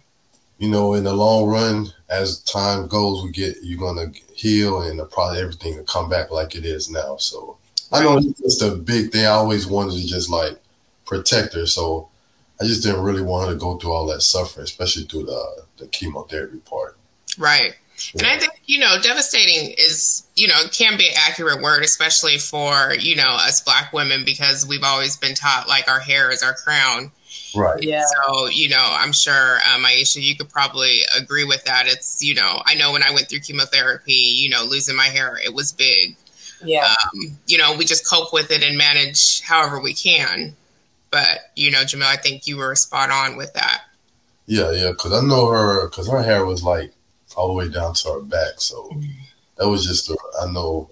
You 0.59 0.69
know, 0.69 0.93
in 0.93 1.05
the 1.05 1.13
long 1.13 1.47
run, 1.47 1.87
as 2.09 2.41
time 2.43 2.87
goes, 2.87 3.23
we 3.23 3.31
get, 3.31 3.55
you're 3.61 3.79
gonna 3.79 4.11
heal 4.33 4.81
and 4.81 4.99
probably 5.09 5.39
everything 5.39 5.77
will 5.77 5.83
come 5.83 6.09
back 6.09 6.31
like 6.31 6.55
it 6.55 6.65
is 6.65 6.89
now. 6.89 7.15
So, 7.17 7.57
I 7.91 8.03
know 8.03 8.17
it's 8.17 8.41
just 8.41 8.61
a 8.61 8.71
big 8.71 9.11
thing. 9.11 9.25
I 9.25 9.29
always 9.29 9.65
wanted 9.65 9.93
to 9.93 10.05
just 10.05 10.29
like 10.29 10.59
protect 11.05 11.53
her, 11.53 11.65
so 11.65 12.09
I 12.61 12.65
just 12.65 12.83
didn't 12.83 13.03
really 13.03 13.21
want 13.21 13.47
her 13.47 13.53
to 13.53 13.59
go 13.59 13.77
through 13.77 13.93
all 13.93 14.05
that 14.07 14.21
suffering, 14.21 14.65
especially 14.65 15.03
through 15.03 15.25
the 15.25 15.63
the 15.77 15.87
chemotherapy 15.87 16.59
part. 16.59 16.97
Right. 17.37 17.75
Yeah. 18.13 18.23
And 18.23 18.27
I 18.27 18.39
think, 18.39 18.53
you 18.65 18.79
know, 18.79 18.97
devastating 19.01 19.73
is, 19.77 20.25
you 20.35 20.47
know, 20.47 20.55
can 20.71 20.97
be 20.97 21.07
an 21.07 21.15
accurate 21.17 21.61
word, 21.61 21.83
especially 21.83 22.37
for, 22.37 22.93
you 22.93 23.15
know, 23.15 23.27
us 23.27 23.61
black 23.61 23.93
women, 23.93 24.25
because 24.25 24.65
we've 24.65 24.83
always 24.83 25.17
been 25.17 25.35
taught 25.35 25.67
like 25.67 25.87
our 25.89 25.99
hair 25.99 26.31
is 26.31 26.43
our 26.43 26.53
crown. 26.53 27.11
Right. 27.55 27.81
Yeah. 27.81 28.03
So, 28.05 28.47
you 28.47 28.69
know, 28.69 28.83
I'm 28.83 29.11
sure, 29.11 29.57
um, 29.73 29.83
Aisha, 29.83 30.21
you 30.21 30.35
could 30.35 30.49
probably 30.49 31.01
agree 31.17 31.45
with 31.45 31.63
that. 31.65 31.87
It's, 31.87 32.23
you 32.23 32.35
know, 32.35 32.61
I 32.65 32.75
know 32.75 32.91
when 32.91 33.03
I 33.03 33.11
went 33.11 33.29
through 33.29 33.39
chemotherapy, 33.39 34.13
you 34.13 34.49
know, 34.49 34.63
losing 34.63 34.95
my 34.95 35.07
hair, 35.07 35.37
it 35.43 35.53
was 35.53 35.71
big. 35.71 36.15
Yeah. 36.63 36.85
Um, 36.85 37.37
you 37.47 37.57
know, 37.57 37.75
we 37.75 37.85
just 37.85 38.07
cope 38.07 38.33
with 38.33 38.51
it 38.51 38.63
and 38.63 38.77
manage 38.77 39.41
however 39.41 39.79
we 39.79 39.93
can. 39.93 40.55
But, 41.11 41.51
you 41.55 41.71
know, 41.71 41.79
Jamille, 41.79 42.03
I 42.03 42.17
think 42.17 42.45
you 42.45 42.57
were 42.57 42.75
spot 42.75 43.09
on 43.09 43.35
with 43.35 43.53
that. 43.53 43.81
Yeah, 44.45 44.71
yeah, 44.71 44.91
because 44.91 45.13
I 45.13 45.25
know 45.25 45.47
her, 45.47 45.87
because 45.87 46.07
her 46.07 46.21
hair 46.21 46.45
was 46.45 46.63
like 46.63 46.91
all 47.39 47.47
the 47.47 47.53
way 47.53 47.69
down 47.69 47.93
to 47.93 48.09
her 48.09 48.21
back. 48.21 48.55
So 48.57 48.91
that 49.57 49.67
was 49.67 49.85
just, 49.85 50.07
the, 50.07 50.17
I 50.41 50.51
know 50.51 50.91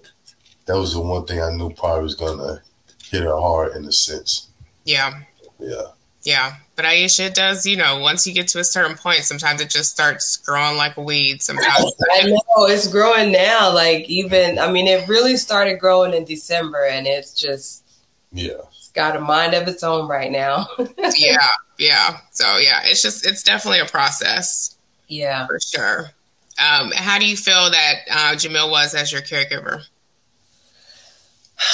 that 0.64 0.78
was 0.78 0.94
the 0.94 1.00
one 1.00 1.26
thing 1.26 1.42
I 1.42 1.50
knew 1.50 1.70
probably 1.70 2.04
was 2.04 2.14
going 2.14 2.38
to 2.38 2.62
hit 3.10 3.22
her 3.22 3.38
hard 3.38 3.76
in 3.76 3.84
a 3.84 3.92
sense. 3.92 4.48
Yeah. 4.84 5.20
Yeah. 5.58 5.82
Yeah. 6.22 6.54
But 6.74 6.86
Aisha, 6.86 7.26
it 7.26 7.34
does, 7.34 7.66
you 7.66 7.76
know, 7.76 7.98
once 8.00 8.26
you 8.26 8.32
get 8.32 8.48
to 8.48 8.60
a 8.60 8.64
certain 8.64 8.96
point, 8.96 9.24
sometimes 9.24 9.60
it 9.60 9.68
just 9.68 9.90
starts 9.90 10.38
growing 10.38 10.78
like 10.78 10.96
a 10.96 11.02
weed. 11.02 11.42
Sometimes 11.42 11.92
I 12.12 12.28
know 12.28 12.66
it's 12.66 12.88
growing 12.88 13.30
now. 13.30 13.72
Like 13.74 14.08
even, 14.08 14.58
I 14.58 14.70
mean, 14.70 14.86
it 14.86 15.06
really 15.06 15.36
started 15.36 15.80
growing 15.80 16.14
in 16.14 16.24
December, 16.24 16.86
and 16.86 17.06
it's 17.06 17.34
just 17.34 17.84
yeah, 18.32 18.60
it's 18.76 18.90
got 18.94 19.16
a 19.16 19.20
mind 19.20 19.54
of 19.54 19.66
its 19.68 19.82
own 19.82 20.08
right 20.08 20.30
now. 20.30 20.66
yeah, 21.16 21.46
yeah. 21.78 22.18
So 22.30 22.58
yeah, 22.58 22.82
it's 22.84 23.02
just 23.02 23.26
it's 23.26 23.42
definitely 23.42 23.80
a 23.80 23.86
process. 23.86 24.76
Yeah, 25.08 25.46
for 25.46 25.58
sure. 25.58 26.10
Um, 26.58 26.90
how 26.92 27.18
do 27.18 27.26
you 27.26 27.36
feel 27.36 27.70
that 27.70 27.94
uh, 28.10 28.34
Jamille 28.34 28.70
was 28.70 28.94
as 28.94 29.12
your 29.12 29.22
caregiver? 29.22 29.84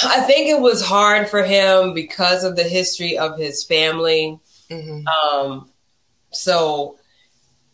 I 0.03 0.21
think 0.21 0.47
it 0.49 0.59
was 0.59 0.83
hard 0.83 1.29
for 1.29 1.43
him 1.43 1.93
because 1.93 2.43
of 2.43 2.55
the 2.55 2.63
history 2.63 3.17
of 3.17 3.37
his 3.37 3.63
family. 3.63 4.39
Mm-hmm. 4.69 5.07
Um, 5.07 5.69
so 6.31 6.97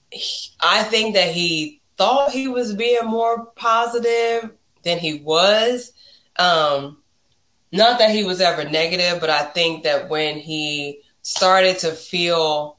he, 0.09 0.51
I 0.59 0.83
think 0.83 1.15
that 1.15 1.31
he 1.31 1.81
thought 1.97 2.31
he 2.31 2.47
was 2.47 2.73
being 2.73 3.05
more 3.05 3.45
positive 3.55 4.51
than 4.83 4.99
he 4.99 5.15
was. 5.15 5.93
Um, 6.37 6.97
not 7.71 7.99
that 7.99 8.11
he 8.11 8.23
was 8.23 8.41
ever 8.41 8.69
negative, 8.69 9.21
but 9.21 9.29
I 9.29 9.43
think 9.43 9.83
that 9.83 10.09
when 10.09 10.37
he 10.37 11.01
started 11.21 11.79
to 11.79 11.91
feel 11.91 12.77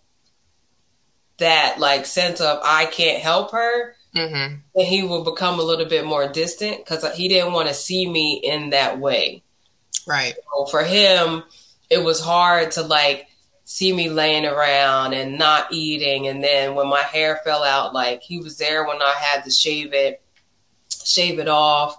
that 1.38 1.78
like 1.78 2.04
sense 2.04 2.40
of 2.40 2.60
I 2.62 2.86
can't 2.86 3.22
help 3.22 3.52
her, 3.52 3.94
mm-hmm. 4.14 4.56
then 4.74 4.86
he 4.86 5.02
will 5.02 5.24
become 5.24 5.58
a 5.58 5.62
little 5.62 5.86
bit 5.86 6.04
more 6.04 6.28
distant 6.28 6.78
because 6.78 7.04
he 7.14 7.28
didn't 7.28 7.52
want 7.52 7.68
to 7.68 7.74
see 7.74 8.08
me 8.08 8.40
in 8.42 8.70
that 8.70 8.98
way. 8.98 9.42
Right. 10.06 10.34
So 10.34 10.66
for 10.66 10.82
him, 10.82 11.44
it 11.90 12.02
was 12.02 12.20
hard 12.20 12.72
to 12.72 12.82
like 12.82 13.28
see 13.64 13.92
me 13.92 14.10
laying 14.10 14.46
around 14.46 15.14
and 15.14 15.38
not 15.38 15.72
eating. 15.72 16.26
And 16.26 16.42
then 16.42 16.74
when 16.74 16.88
my 16.88 17.02
hair 17.02 17.40
fell 17.44 17.62
out, 17.62 17.94
like 17.94 18.22
he 18.22 18.38
was 18.38 18.58
there 18.58 18.86
when 18.86 19.00
I 19.00 19.14
had 19.16 19.44
to 19.44 19.50
shave 19.50 19.92
it, 19.92 20.22
shave 21.04 21.38
it 21.38 21.48
off. 21.48 21.96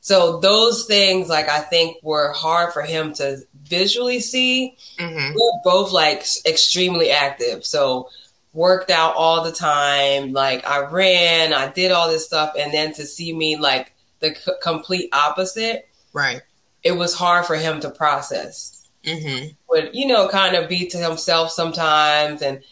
So 0.00 0.38
those 0.40 0.86
things, 0.86 1.28
like 1.28 1.48
I 1.48 1.60
think, 1.60 2.02
were 2.02 2.32
hard 2.32 2.72
for 2.72 2.82
him 2.82 3.12
to 3.14 3.38
visually 3.64 4.20
see. 4.20 4.76
Mm-hmm. 4.98 5.34
We're 5.34 5.62
both 5.64 5.92
like 5.92 6.24
extremely 6.46 7.10
active, 7.10 7.64
so 7.64 8.08
worked 8.52 8.90
out 8.90 9.14
all 9.14 9.44
the 9.44 9.52
time. 9.52 10.32
Like 10.32 10.66
I 10.66 10.86
ran, 10.86 11.52
I 11.52 11.68
did 11.68 11.92
all 11.92 12.08
this 12.08 12.26
stuff, 12.26 12.54
and 12.58 12.72
then 12.72 12.92
to 12.94 13.06
see 13.06 13.32
me 13.32 13.56
like 13.56 13.94
the 14.20 14.34
c- 14.34 14.52
complete 14.62 15.10
opposite, 15.12 15.88
right? 16.12 16.42
It 16.82 16.92
was 16.92 17.14
hard 17.14 17.46
for 17.46 17.56
him 17.56 17.80
to 17.80 17.90
process. 17.90 18.88
Mm-hmm. 19.04 19.48
Would 19.70 19.90
you 19.94 20.06
know, 20.06 20.28
kind 20.28 20.56
of 20.56 20.68
be 20.68 20.86
to 20.88 20.98
himself 20.98 21.50
sometimes, 21.50 22.42
and 22.42 22.62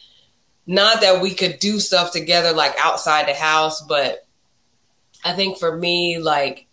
not 0.66 1.00
that 1.02 1.22
we 1.22 1.34
could 1.34 1.58
do 1.58 1.78
stuff 1.78 2.12
together 2.12 2.52
like 2.52 2.74
outside 2.78 3.28
the 3.28 3.34
house, 3.34 3.82
but 3.82 4.26
I 5.24 5.32
think 5.32 5.58
for 5.58 5.76
me, 5.76 6.18
like 6.18 6.66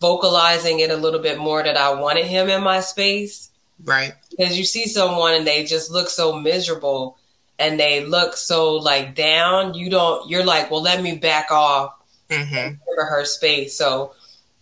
vocalizing 0.00 0.80
it 0.80 0.90
a 0.90 0.96
little 0.96 1.20
bit 1.20 1.38
more 1.38 1.62
that 1.62 1.76
I 1.76 1.94
wanted 1.94 2.26
him 2.26 2.48
in 2.48 2.62
my 2.62 2.80
space. 2.80 3.50
Right. 3.82 4.14
Because 4.30 4.58
you 4.58 4.64
see 4.64 4.86
someone 4.86 5.34
and 5.34 5.46
they 5.46 5.64
just 5.64 5.90
look 5.90 6.08
so 6.08 6.38
miserable 6.38 7.18
and 7.60 7.78
they 7.78 8.04
look 8.04 8.36
so 8.36 8.74
like 8.76 9.14
down, 9.14 9.74
you 9.74 9.90
don't 9.90 10.28
you're 10.28 10.44
like, 10.44 10.70
well 10.70 10.82
let 10.82 11.02
me 11.02 11.16
back 11.16 11.52
off 11.52 11.94
mm-hmm. 12.28 12.74
for 12.94 13.04
her 13.04 13.24
space. 13.24 13.76
So 13.76 14.14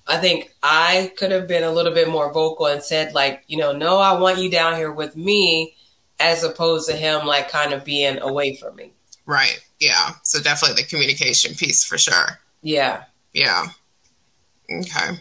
I 0.07 0.19
think 0.19 0.53
I 0.63 1.13
could 1.17 1.31
have 1.31 1.47
been 1.47 1.65
a 1.65 1.71
little 1.71 1.93
bit 1.93 2.09
more 2.09 2.33
vocal 2.33 2.67
and 2.67 2.83
said 2.83 3.15
like, 3.15 3.45
you 3.47 3.57
know, 3.57 3.73
no, 3.73 3.99
I 3.99 4.19
want 4.19 4.39
you 4.39 4.51
down 4.51 4.77
here 4.77 4.93
with 4.93 5.17
me 5.17 5.75
as 6.19 6.43
opposed 6.43 6.89
to 6.89 6.97
him 6.97 7.27
like 7.27 7.49
kind 7.51 7.73
of 7.73 7.85
being 7.85 8.19
away 8.19 8.57
from 8.57 8.77
me. 8.77 8.93
Right. 9.27 9.61
Yeah. 9.79 10.13
So 10.25 10.41
definitely 10.41 10.83
the 10.83 10.89
communication 10.89 11.55
piece 11.55 11.85
for 11.85 11.99
sure. 11.99 12.41
Yeah. 12.63 13.05
Yeah. 13.33 13.67
Okay. 14.71 15.19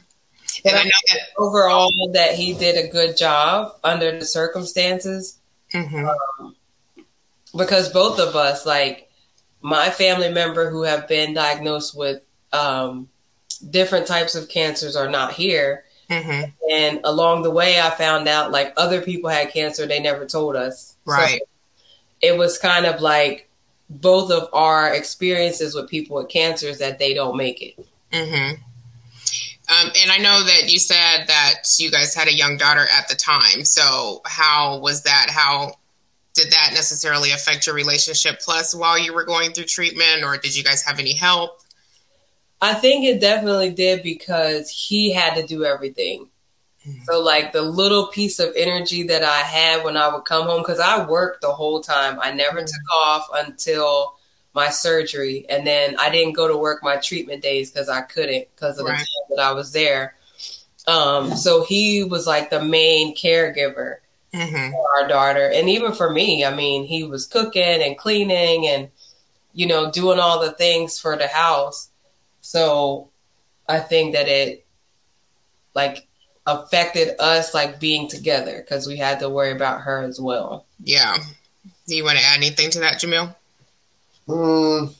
And 0.65 0.75
I 0.75 0.83
know 0.83 0.89
that 1.11 1.19
overall 1.37 1.91
that 2.13 2.33
he 2.33 2.53
did 2.53 2.83
a 2.83 2.89
good 2.89 3.17
job 3.17 3.75
under 3.83 4.17
the 4.17 4.25
circumstances. 4.25 5.37
Mm-hmm. 5.73 6.07
Um, 6.07 6.55
because 7.57 7.89
both 7.89 8.19
of 8.19 8.35
us, 8.35 8.65
like 8.65 9.09
my 9.61 9.89
family 9.89 10.31
member 10.31 10.69
who 10.69 10.83
have 10.83 11.07
been 11.07 11.33
diagnosed 11.33 11.97
with 11.97 12.21
um, 12.53 13.09
different 13.69 14.07
types 14.07 14.35
of 14.35 14.49
cancers, 14.49 14.95
are 14.95 15.09
not 15.09 15.33
here. 15.33 15.83
Mm-hmm. 16.09 16.51
And 16.71 17.01
along 17.03 17.41
the 17.41 17.51
way, 17.51 17.79
I 17.79 17.89
found 17.89 18.27
out 18.27 18.51
like 18.51 18.73
other 18.77 19.01
people 19.01 19.29
had 19.29 19.51
cancer, 19.51 19.85
they 19.85 19.99
never 19.99 20.25
told 20.25 20.55
us. 20.55 20.95
Right. 21.05 21.39
So 21.39 21.45
it 22.21 22.37
was 22.37 22.57
kind 22.57 22.85
of 22.85 23.01
like 23.01 23.49
both 23.89 24.31
of 24.31 24.49
our 24.53 24.93
experiences 24.93 25.75
with 25.75 25.89
people 25.89 26.17
with 26.17 26.29
cancers 26.29 26.79
that 26.79 26.99
they 26.99 27.13
don't 27.13 27.37
make 27.37 27.61
it. 27.61 27.87
Mm-hmm. 28.11 28.61
Um, 29.69 29.91
and 30.01 30.11
I 30.11 30.17
know 30.17 30.43
that 30.43 30.71
you 30.71 30.79
said 30.79 31.25
that 31.27 31.63
you 31.77 31.91
guys 31.91 32.15
had 32.15 32.29
a 32.29 32.33
young 32.33 32.55
daughter 32.55 32.85
at 32.97 33.09
the 33.09 33.15
time. 33.15 33.65
So 33.65 34.21
how 34.25 34.79
was 34.79 35.03
that? 35.03 35.27
How 35.29 35.73
did 36.37 36.51
that 36.51 36.71
necessarily 36.73 37.31
affect 37.31 37.65
your 37.65 37.75
relationship 37.75 38.39
plus 38.39 38.75
while 38.75 38.97
you 38.97 39.13
were 39.13 39.25
going 39.25 39.51
through 39.51 39.65
treatment 39.65 40.23
or 40.23 40.37
did 40.37 40.55
you 40.55 40.63
guys 40.63 40.83
have 40.83 40.99
any 40.99 41.13
help? 41.13 41.59
I 42.61 42.73
think 42.73 43.05
it 43.05 43.19
definitely 43.19 43.71
did 43.71 44.03
because 44.03 44.69
he 44.69 45.11
had 45.11 45.35
to 45.35 45.45
do 45.45 45.65
everything. 45.65 46.29
Mm-hmm. 46.87 47.03
So 47.03 47.19
like 47.21 47.53
the 47.53 47.61
little 47.61 48.07
piece 48.07 48.39
of 48.39 48.53
energy 48.55 49.03
that 49.03 49.23
I 49.23 49.39
had 49.39 49.83
when 49.83 49.97
I 49.97 50.13
would 50.13 50.25
come 50.25 50.45
home, 50.45 50.61
because 50.61 50.79
I 50.79 51.07
worked 51.07 51.41
the 51.41 51.51
whole 51.51 51.81
time. 51.81 52.19
I 52.21 52.31
never 52.31 52.59
mm-hmm. 52.59 52.65
took 52.65 52.93
off 52.93 53.27
until 53.33 54.15
my 54.53 54.69
surgery. 54.69 55.45
And 55.49 55.65
then 55.65 55.95
I 55.99 56.09
didn't 56.09 56.33
go 56.33 56.47
to 56.47 56.57
work 56.57 56.83
my 56.83 56.97
treatment 56.97 57.43
days 57.43 57.71
because 57.71 57.89
I 57.89 58.01
couldn't 58.01 58.47
because 58.55 58.79
of 58.79 58.85
right. 58.85 58.97
the 58.97 58.97
time 58.97 59.37
that 59.37 59.39
I 59.39 59.51
was 59.53 59.71
there. 59.71 60.15
Um, 60.87 61.35
so 61.35 61.63
he 61.63 62.03
was 62.03 62.25
like 62.25 62.49
the 62.49 62.63
main 62.63 63.15
caregiver 63.15 63.97
Mm-hmm. 64.37 64.71
for 64.71 64.85
our 64.95 65.07
daughter, 65.07 65.49
and 65.53 65.69
even 65.69 65.93
for 65.93 66.11
me. 66.11 66.45
I 66.45 66.53
mean, 66.53 66.85
he 66.85 67.03
was 67.03 67.25
cooking 67.25 67.81
and 67.81 67.97
cleaning 67.97 68.67
and 68.67 68.89
you 69.53 69.65
know 69.65 69.91
doing 69.91 70.19
all 70.19 70.41
the 70.41 70.51
things 70.51 70.99
for 70.99 71.17
the 71.17 71.27
house. 71.27 71.89
So 72.41 73.09
I 73.67 73.79
think 73.79 74.13
that 74.13 74.27
it 74.27 74.65
like 75.73 76.07
affected 76.45 77.19
us 77.19 77.53
like 77.53 77.79
being 77.79 78.07
together 78.07 78.59
because 78.61 78.87
we 78.87 78.97
had 78.97 79.19
to 79.19 79.29
worry 79.29 79.51
about 79.51 79.81
her 79.81 80.03
as 80.03 80.19
well. 80.19 80.65
Yeah. 80.83 81.17
Do 81.87 81.95
you 81.95 82.03
want 82.03 82.17
to 82.19 82.25
add 82.25 82.37
anything 82.37 82.69
to 82.71 82.79
that, 82.79 82.99
Jamille? 83.01 83.35
Um, 84.29 84.93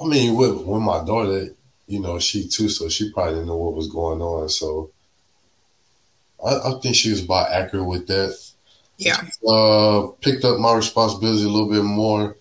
I 0.00 0.06
mean, 0.06 0.36
with 0.36 0.62
with 0.62 0.82
my 0.82 1.04
daughter, 1.04 1.48
you 1.86 2.00
know, 2.00 2.18
she 2.18 2.46
too, 2.46 2.68
so 2.68 2.88
she 2.88 3.12
probably 3.12 3.34
didn't 3.34 3.48
know 3.48 3.56
what 3.56 3.74
was 3.74 3.88
going 3.88 4.20
on. 4.20 4.48
So 4.48 4.90
I, 6.44 6.54
I 6.56 6.80
think 6.80 6.94
she 6.94 7.10
was 7.10 7.24
about 7.24 7.50
accurate 7.50 7.86
with 7.86 8.06
that. 8.08 8.38
Yeah. 8.96 9.22
Uh, 9.48 10.08
picked 10.20 10.44
up 10.44 10.58
my 10.58 10.74
responsibility 10.74 11.44
a 11.44 11.48
little 11.48 11.70
bit 11.70 11.84
more. 11.84 12.36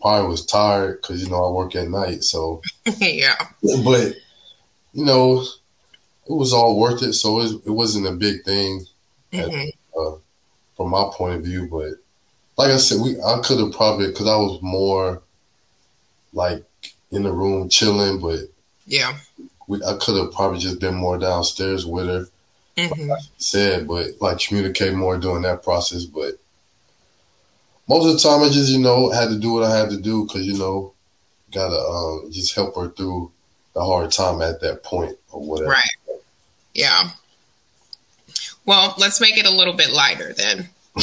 Probably 0.00 0.28
was 0.28 0.46
tired 0.46 1.00
because 1.00 1.22
you 1.22 1.30
know 1.30 1.44
I 1.44 1.52
work 1.52 1.76
at 1.76 1.88
night. 1.88 2.24
So, 2.24 2.62
yeah. 3.00 3.36
but 3.84 4.14
you 4.92 5.04
know, 5.04 5.40
it 5.40 6.32
was 6.32 6.52
all 6.52 6.78
worth 6.78 7.02
it. 7.02 7.12
So 7.14 7.40
it, 7.40 7.52
it 7.66 7.70
wasn't 7.70 8.06
a 8.06 8.12
big 8.12 8.44
thing 8.44 8.84
hmm 9.32 9.68
from 10.76 10.88
my 10.90 11.10
point 11.12 11.34
of 11.34 11.44
view. 11.44 11.68
But 11.70 11.90
like 12.56 12.70
I 12.72 12.78
said, 12.78 13.02
we 13.02 13.20
I 13.20 13.40
could 13.44 13.58
have 13.60 13.72
probably 13.72 14.06
because 14.08 14.26
I 14.26 14.36
was 14.36 14.58
more 14.62 15.22
like 16.32 16.64
in 17.10 17.22
the 17.22 17.32
room 17.32 17.68
chilling, 17.68 18.18
but 18.18 18.40
Yeah. 18.86 19.18
we, 19.66 19.82
I 19.84 19.98
could 20.00 20.16
have 20.16 20.32
probably 20.32 20.58
just 20.58 20.80
been 20.80 20.94
more 20.94 21.18
downstairs 21.18 21.84
with 21.84 22.06
her. 22.06 22.26
Hmm 22.88 23.12
Said, 23.38 23.86
but 23.86 24.06
like 24.20 24.38
communicate 24.38 24.94
more 24.94 25.18
during 25.18 25.42
that 25.42 25.62
process. 25.62 26.04
But 26.04 26.34
most 27.88 28.06
of 28.06 28.12
the 28.12 28.18
time, 28.18 28.42
I 28.42 28.52
just 28.52 28.70
you 28.70 28.78
know 28.78 29.10
had 29.10 29.28
to 29.30 29.38
do 29.38 29.52
what 29.52 29.64
I 29.64 29.76
had 29.76 29.90
to 29.90 29.96
do 29.96 30.24
because 30.24 30.46
you 30.46 30.58
know 30.58 30.94
gotta 31.52 31.76
um, 31.76 32.30
just 32.30 32.54
help 32.54 32.76
her 32.76 32.88
through 32.90 33.32
the 33.74 33.84
hard 33.84 34.10
time 34.12 34.42
at 34.42 34.60
that 34.60 34.82
point 34.82 35.16
or 35.32 35.40
whatever. 35.40 35.70
Right. 35.70 35.90
Yeah. 36.74 37.10
Well, 38.66 38.94
let's 38.98 39.20
make 39.20 39.36
it 39.38 39.46
a 39.46 39.50
little 39.50 39.74
bit 39.74 39.90
lighter 39.90 40.32
then. 40.32 40.68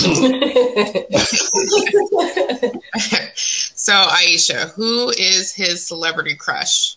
so, 3.75 3.93
Aisha, 3.93 4.71
who 4.73 5.09
is 5.09 5.53
his 5.53 5.85
celebrity 5.85 6.35
crush? 6.35 6.96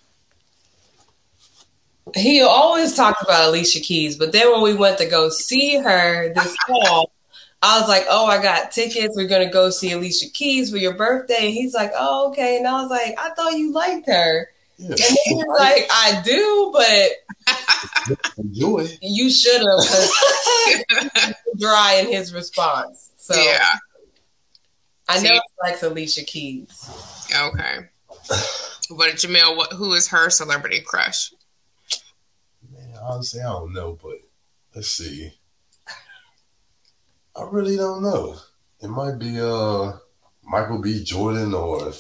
He 2.15 2.43
always 2.43 2.95
talked 2.95 3.23
about 3.23 3.49
Alicia 3.49 3.81
Keys, 3.81 4.17
but 4.17 4.33
then 4.33 4.51
when 4.53 4.63
we 4.63 4.75
went 4.75 4.99
to 4.99 5.07
go 5.07 5.29
see 5.29 5.77
her 5.79 6.33
this 6.35 6.57
fall, 6.67 7.13
I 7.63 7.79
was 7.81 7.89
like, 7.89 8.05
"Oh, 8.09 8.27
I 8.27 8.43
got 8.43 8.71
tickets. 8.73 9.15
We're 9.17 9.29
gonna 9.29 9.51
go 9.51 9.71
see 9.71 9.93
Alicia 9.93 10.31
Keys 10.33 10.71
for 10.71 10.77
your 10.79 10.95
birthday." 10.95 11.47
And 11.47 11.55
he's 11.55 11.75
like, 11.75 11.93
"Oh, 11.97 12.31
okay." 12.31 12.57
And 12.57 12.67
I 12.67 12.81
was 12.83 12.91
like, 12.91 13.15
"I 13.19 13.31
thought 13.31 13.57
you 13.57 13.73
liked 13.73 14.07
her." 14.07 14.49
Yeah. 14.79 14.89
And 14.91 15.19
he 15.25 15.35
was 15.35 15.59
like, 15.59 15.87
"I 15.91 16.23
do, 16.25 16.71
but 16.73 18.17
Enjoy. 18.39 18.87
you 19.03 19.31
should 19.31 19.61
have." 19.61 21.35
Dry 21.59 22.03
in 22.03 22.11
his 22.13 22.33
response, 22.33 23.11
so 23.17 23.35
yeah. 23.35 23.69
I 25.09 25.17
know 25.17 25.29
See? 25.29 25.35
he 25.35 25.41
likes 25.71 25.83
Alicia 25.83 26.23
Keys. 26.25 26.89
Okay. 27.31 27.89
But 28.97 29.15
Jamille, 29.15 29.57
what, 29.57 29.73
who 29.73 29.93
is 29.93 30.09
her 30.09 30.31
celebrity 30.31 30.81
crush? 30.81 31.33
Honestly, 33.03 33.41
I 33.41 33.45
don't 33.45 33.73
know, 33.73 33.99
but 34.03 34.17
let's 34.75 34.89
see. 34.91 35.33
I 37.37 37.43
really 37.51 37.77
don't 37.77 38.03
know. 38.03 38.37
It 38.81 38.89
might 38.89 39.19
be 39.19 39.41
uh 39.41 39.93
Michael 40.45 40.81
B. 40.81 41.03
Jordan 41.05 41.55
or 41.55 41.89
uh, 41.89 41.93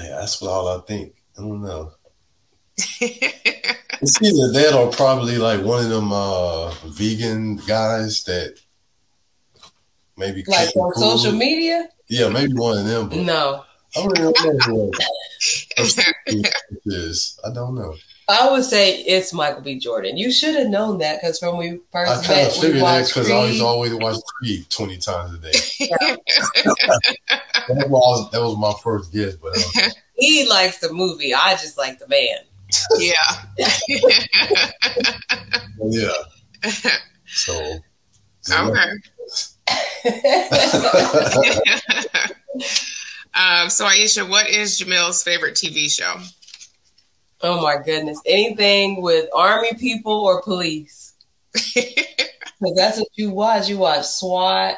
yeah, 0.00 0.16
that's 0.20 0.40
what 0.40 0.50
all 0.50 0.68
I 0.68 0.80
think. 0.86 1.14
I 1.38 1.40
don't 1.42 1.62
know. 1.62 1.92
It's 4.04 4.20
either 4.20 4.50
that 4.54 4.74
or 4.74 4.90
probably 4.90 5.38
like 5.38 5.62
one 5.64 5.84
of 5.84 5.88
them 5.90 6.12
uh 6.12 6.70
vegan 6.86 7.54
guys 7.68 8.24
that 8.24 8.58
maybe 10.16 10.42
Like 10.48 10.74
on 10.74 10.92
food. 10.94 11.00
social 11.00 11.30
media? 11.32 11.88
Yeah, 12.08 12.28
maybe 12.28 12.52
one 12.54 12.78
of 12.78 12.84
them. 12.86 13.08
But 13.08 13.18
No, 13.18 13.64
I 13.96 14.02
don't 14.02 14.18
know 14.18 14.32
who 14.66 14.90
it 15.76 16.52
is. 16.86 17.38
I 17.44 17.52
don't 17.54 17.76
know. 17.76 17.94
I 18.28 18.50
would 18.50 18.64
say 18.64 19.00
it's 19.02 19.32
Michael 19.32 19.62
B. 19.62 19.78
Jordan. 19.78 20.16
You 20.16 20.30
should 20.32 20.54
have 20.54 20.68
known 20.68 20.98
that 20.98 21.20
because 21.20 21.40
when 21.42 21.56
we 21.56 21.80
first 21.90 22.10
I 22.10 22.14
kind 22.14 22.28
met, 22.28 22.46
of 22.48 22.54
we 22.54 22.60
figured 22.68 22.82
that 22.82 23.06
because 23.08 23.30
I 23.30 23.34
always 23.34 23.60
always 23.60 23.94
watch 23.94 24.16
Creed 24.38 24.68
twenty 24.70 24.98
times 24.98 25.34
a 25.34 25.38
day. 25.38 25.52
That 27.68 27.88
was, 27.88 27.90
was- 27.90 28.30
that 28.32 28.40
was 28.40 28.56
my 28.58 28.72
first 28.82 29.12
guess, 29.12 29.36
but 29.36 29.56
uh, 29.56 29.88
He 30.14 30.48
likes 30.48 30.78
the 30.78 30.92
movie. 30.92 31.32
I 31.32 31.52
just 31.52 31.78
like 31.78 32.00
the 32.00 32.08
man. 32.08 32.38
yeah. 32.98 33.14
yeah. 35.84 36.12
So, 37.26 37.78
so 38.40 38.70
okay. 38.70 38.90
um, 43.34 43.70
so, 43.70 43.86
Aisha, 43.86 44.28
what 44.28 44.48
is 44.48 44.78
Jamille's 44.78 45.22
favorite 45.22 45.54
TV 45.54 45.90
show? 45.90 46.14
Oh 47.42 47.60
my 47.60 47.76
goodness. 47.84 48.20
Anything 48.24 49.02
with 49.02 49.28
army 49.34 49.74
people 49.74 50.12
or 50.12 50.42
police. 50.42 51.14
Because 52.62 52.76
that's 52.76 52.98
what 52.98 53.08
you 53.16 53.30
watch. 53.30 53.68
You 53.68 53.78
watch 53.78 54.06
SWAT. 54.06 54.76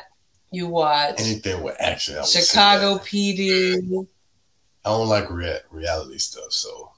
You 0.51 0.69
watch 0.69 1.17
anything 1.21 1.63
with 1.63 1.77
action. 1.79 2.15
I 2.15 2.21
would 2.21 2.27
say 2.27 2.41
Chicago. 2.41 2.95
PD. 2.97 4.07
I 4.87 4.89
don't 4.89 5.09
like 5.09 5.31
rea- 5.31 5.61
reality 5.71 6.17
stuff, 6.17 6.51
so 6.51 6.93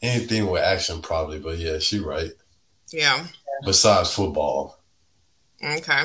anything 0.00 0.46
with 0.50 0.62
action 0.62 1.02
probably. 1.02 1.38
But 1.38 1.58
yeah, 1.58 1.78
she 1.80 1.98
right. 1.98 2.30
yeah. 2.92 3.26
Besides 3.66 4.14
football, 4.14 4.78
Okay. 5.62 6.04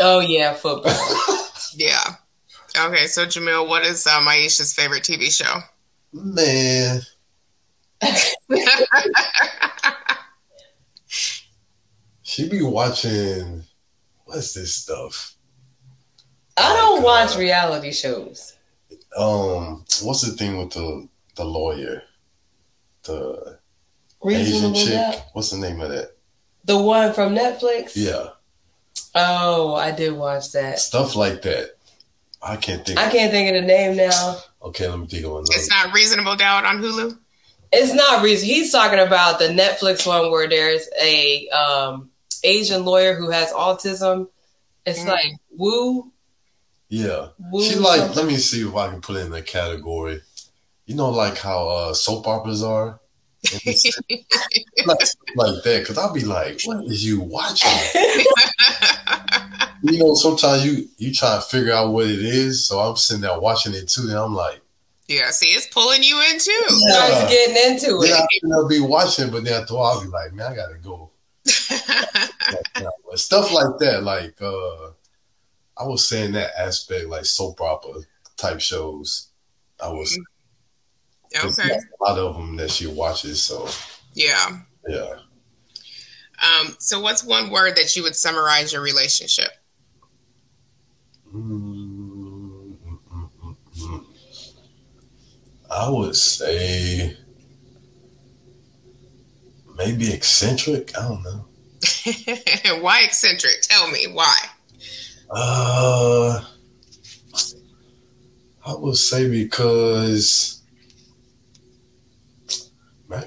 Oh 0.00 0.20
yeah, 0.20 0.52
football. 0.52 0.92
Yeah. 1.74 2.02
Okay. 2.78 3.06
So, 3.06 3.24
Jamille, 3.26 3.68
what 3.68 3.84
is 3.84 4.06
um, 4.06 4.24
Aisha's 4.26 4.72
favorite 4.74 5.02
TV 5.02 5.30
show? 5.30 5.60
man, 6.12 7.00
she 12.22 12.48
be 12.48 12.62
watching. 12.62 13.64
What's 14.24 14.52
this 14.54 14.74
stuff? 14.74 15.34
I 16.56 16.74
don't 16.74 17.02
watch 17.02 17.36
reality 17.36 17.92
shows. 17.92 18.56
Um, 19.16 19.84
what's 20.02 20.22
the 20.22 20.32
thing 20.36 20.58
with 20.58 20.70
the 20.72 21.08
the 21.36 21.44
lawyer, 21.44 22.02
the 23.04 23.58
Asian 24.28 24.74
chick? 24.74 24.92
doubt. 24.92 25.22
What's 25.32 25.50
the 25.50 25.56
name 25.58 25.80
of 25.80 25.90
that? 25.90 26.16
The 26.64 26.76
one 26.78 27.12
from 27.14 27.34
Netflix. 27.34 27.92
Yeah, 27.94 28.28
Oh, 29.14 29.74
I 29.74 29.90
did 29.92 30.12
watch 30.12 30.52
that. 30.52 30.78
stuff 30.78 31.16
like 31.16 31.42
that. 31.42 31.76
I 32.42 32.56
can't 32.56 32.84
think. 32.84 32.98
I 32.98 33.10
can't 33.10 33.32
think 33.32 33.48
of 33.54 33.62
the 33.62 33.66
name 33.66 33.96
now. 33.96 34.38
Okay, 34.62 34.88
let 34.88 34.98
me 34.98 35.06
think 35.06 35.24
of 35.24 35.32
another. 35.32 35.46
It's 35.52 35.70
not 35.70 35.94
Reasonable 35.94 36.36
Doubt 36.36 36.64
on 36.64 36.78
Hulu. 36.78 37.18
It's 37.72 37.92
not 37.92 38.22
reason. 38.22 38.48
He's 38.48 38.72
talking 38.72 38.98
about 38.98 39.38
the 39.38 39.48
Netflix 39.48 40.06
one 40.06 40.30
where 40.30 40.48
there's 40.48 40.88
a 41.00 41.48
um, 41.48 42.10
Asian 42.44 42.84
lawyer 42.84 43.14
who 43.14 43.30
has 43.30 43.52
autism. 43.52 44.28
It's 44.86 45.00
Mm. 45.00 45.06
like 45.08 45.32
Woo. 45.56 46.10
Yeah, 46.88 47.28
Woo 47.52 47.62
she 47.62 47.74
like. 47.76 48.00
something. 48.00 48.16
Let 48.16 48.26
me 48.26 48.36
see 48.38 48.66
if 48.66 48.74
I 48.74 48.88
can 48.88 49.00
put 49.02 49.16
it 49.16 49.26
in 49.26 49.30
the 49.30 49.42
category. 49.42 50.22
You 50.86 50.94
know, 50.94 51.10
like 51.10 51.36
how 51.36 51.68
uh, 51.68 51.94
soap 51.94 52.26
operas 52.26 52.62
are. 52.62 53.00
Like, 54.86 54.98
like 55.36 55.62
that, 55.64 55.80
because 55.80 55.98
I'll 55.98 56.12
be 56.14 56.24
like, 56.24 56.60
"What 56.64 56.84
is 56.86 57.04
you 57.04 57.20
watching?" 57.20 57.70
You 59.82 59.96
know, 59.98 60.14
sometimes 60.14 60.64
you 60.64 60.88
you 60.96 61.12
try 61.14 61.36
to 61.36 61.40
figure 61.42 61.72
out 61.72 61.92
what 61.92 62.06
it 62.06 62.18
is, 62.20 62.66
so 62.66 62.80
I'm 62.80 62.96
sitting 62.96 63.20
there 63.22 63.38
watching 63.38 63.74
it 63.74 63.88
too, 63.88 64.02
and 64.08 64.12
I'm 64.18 64.34
like, 64.34 64.60
yeah. 65.08 65.30
See, 65.30 65.48
it's 65.48 65.66
pulling 65.66 66.02
you 66.02 66.20
in 66.30 66.38
too. 66.38 66.62
Starts 66.68 67.14
Yeah. 67.14 67.28
getting 67.28 67.72
into 67.72 67.98
then 67.98 68.22
it. 68.22 68.52
I'll 68.52 68.68
be 68.68 68.80
watching, 68.80 69.30
but 69.30 69.44
then 69.44 69.60
after 69.62 69.74
a 69.74 69.76
while, 69.76 69.92
I'll 69.98 70.02
be 70.02 70.08
like, 70.08 70.32
"Man, 70.34 70.52
I 70.52 70.54
gotta 70.54 70.78
go." 70.78 71.10
Like, 72.50 72.66
you 72.78 72.84
know, 72.84 72.92
but 73.10 73.18
stuff 73.18 73.52
like 73.52 73.78
that, 73.80 74.04
like 74.04 74.40
uh, 74.40 74.92
I 75.76 75.84
was 75.86 76.08
saying 76.08 76.32
that 76.32 76.52
aspect, 76.58 77.06
like 77.08 77.26
soap 77.26 77.60
opera 77.60 78.00
type 78.38 78.60
shows. 78.60 79.28
I 79.82 79.88
was 79.90 80.18
okay. 81.36 81.70
a 81.70 82.04
lot 82.04 82.18
of 82.18 82.36
them 82.36 82.56
that 82.56 82.70
she 82.70 82.86
watches, 82.86 83.42
so 83.42 83.68
Yeah. 84.14 84.60
yeah. 84.88 85.16
Um, 86.42 86.76
so, 86.78 87.00
what's 87.00 87.22
one 87.24 87.50
word 87.50 87.76
that 87.76 87.94
you 87.96 88.02
would 88.04 88.16
summarize 88.16 88.72
your 88.72 88.80
relationship? 88.80 89.50
Mm, 91.34 91.42
mm, 91.42 92.76
mm, 93.12 93.30
mm, 93.42 93.56
mm. 93.76 94.04
I 95.70 95.90
would 95.90 96.16
say 96.16 97.16
maybe 99.76 100.12
eccentric. 100.12 100.96
I 100.98 101.08
don't 101.08 101.22
know. 101.22 101.44
why 102.80 103.02
eccentric? 103.04 103.60
Tell 103.62 103.90
me 103.90 104.06
why. 104.12 104.36
Uh, 105.30 106.42
I 108.66 108.74
would 108.74 108.96
say 108.96 109.30
because, 109.30 110.62
man, 113.08 113.22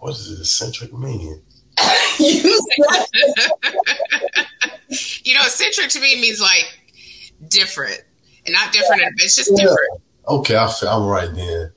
what 0.00 0.10
does 0.10 0.40
eccentric 0.40 0.92
mean? 0.92 1.42
you 2.18 2.58
know, 5.34 5.42
eccentric 5.42 5.88
to 5.90 6.00
me 6.00 6.20
means 6.20 6.40
like 6.40 6.66
different, 7.48 8.02
and 8.46 8.52
not 8.52 8.72
different. 8.72 9.02
It's 9.16 9.36
just 9.36 9.50
yeah. 9.52 9.64
different. 9.64 10.02
Okay, 10.26 10.56
I 10.56 10.70
feel, 10.70 10.88
I'm 10.88 11.06
right 11.06 11.32
then, 11.34 11.72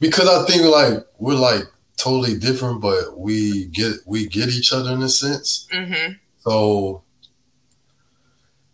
because 0.00 0.28
I 0.28 0.44
think 0.46 0.64
like 0.64 1.04
we're 1.18 1.34
like 1.34 1.64
totally 1.96 2.38
different, 2.38 2.80
but 2.80 3.18
we 3.18 3.66
get 3.66 3.96
we 4.06 4.26
get 4.26 4.48
each 4.48 4.72
other 4.72 4.92
in 4.92 5.02
a 5.02 5.08
sense. 5.08 5.66
Mm-hmm. 5.72 6.12
So 6.38 7.02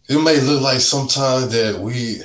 it 0.08 0.22
may 0.22 0.40
look 0.40 0.62
like 0.62 0.80
sometimes 0.80 1.52
that 1.52 1.78
we 1.80 2.22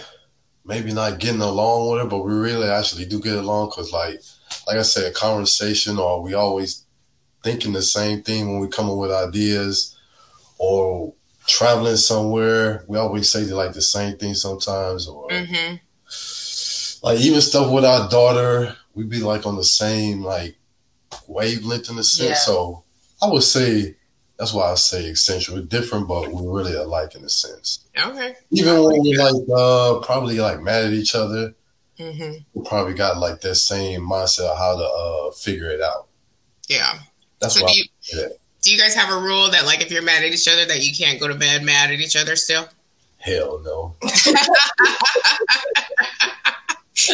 maybe 0.65 0.91
not 0.91 1.19
getting 1.19 1.41
along 1.41 1.91
with 1.91 2.05
it, 2.05 2.09
but 2.09 2.23
we 2.23 2.33
really 2.33 2.67
actually 2.67 3.05
do 3.05 3.21
get 3.21 3.37
along 3.37 3.69
because, 3.69 3.93
like, 3.93 4.19
like 4.67 4.77
I 4.77 4.81
said, 4.81 5.09
a 5.09 5.13
conversation 5.13 5.97
or 5.97 6.21
we 6.21 6.33
always 6.33 6.83
thinking 7.43 7.71
the 7.71 7.81
same 7.81 8.21
thing 8.21 8.51
when 8.51 8.59
we 8.59 8.67
come 8.67 8.89
up 8.89 8.97
with 8.97 9.11
ideas 9.11 9.97
or 10.57 11.13
traveling 11.47 11.95
somewhere. 11.95 12.83
We 12.87 12.97
always 12.97 13.29
say 13.29 13.45
like 13.45 13.73
the 13.73 13.81
same 13.81 14.17
thing 14.17 14.33
sometimes, 14.33 15.07
or 15.07 15.29
mm-hmm. 15.29 15.75
like 17.05 17.19
even 17.19 17.41
stuff 17.41 17.71
with 17.71 17.85
our 17.85 18.09
daughter. 18.09 18.75
We 18.97 19.03
be 19.03 19.19
like 19.19 19.45
on 19.45 19.55
the 19.55 19.63
same 19.63 20.23
like 20.23 20.57
wavelength 21.27 21.89
in 21.89 21.99
a 21.99 22.03
sense. 22.03 22.29
Yeah. 22.29 22.35
So 22.35 22.83
I 23.21 23.29
would 23.29 23.43
say 23.43 23.95
that's 24.39 24.53
why 24.53 24.71
I 24.71 24.75
say 24.75 25.09
eccentric. 25.09 25.55
We're 25.55 25.63
different, 25.63 26.07
but 26.07 26.31
we're 26.31 26.57
really 26.57 26.73
alike 26.73 27.13
in 27.15 27.23
a 27.23 27.29
sense. 27.29 27.85
Okay. 27.95 28.35
Even 28.51 28.83
when 28.83 29.01
we're 29.01 29.23
like 29.23 29.35
uh, 29.55 29.99
probably 30.05 30.39
like 30.39 30.61
mad 30.61 30.85
at 30.85 30.93
each 30.93 31.13
other, 31.13 31.53
mm-hmm. 31.99 32.37
we 32.53 32.67
probably 32.67 32.95
got 32.95 33.19
like 33.19 33.41
that 33.41 33.55
same 33.55 34.01
mindset 34.01 34.49
of 34.49 34.57
how 34.57 34.75
to 34.75 34.83
uh, 34.83 35.31
figure 35.31 35.69
it 35.69 35.81
out. 35.81 36.07
Yeah. 36.67 36.97
That's 37.39 37.59
so 37.59 37.67
do 37.67 37.77
you, 37.77 37.83
do 38.61 38.71
you 38.71 38.79
guys 38.79 38.95
have 38.95 39.15
a 39.15 39.21
rule 39.21 39.51
that 39.51 39.65
like 39.65 39.81
if 39.81 39.91
you're 39.91 40.01
mad 40.01 40.23
at 40.23 40.31
each 40.31 40.47
other 40.47 40.65
that 40.65 40.83
you 40.83 40.95
can't 40.95 41.19
go 41.19 41.27
to 41.27 41.35
bed 41.35 41.63
mad 41.63 41.91
at 41.91 41.99
each 41.99 42.15
other 42.15 42.35
still? 42.35 42.67
Hell 43.17 43.61
no. 43.63 43.95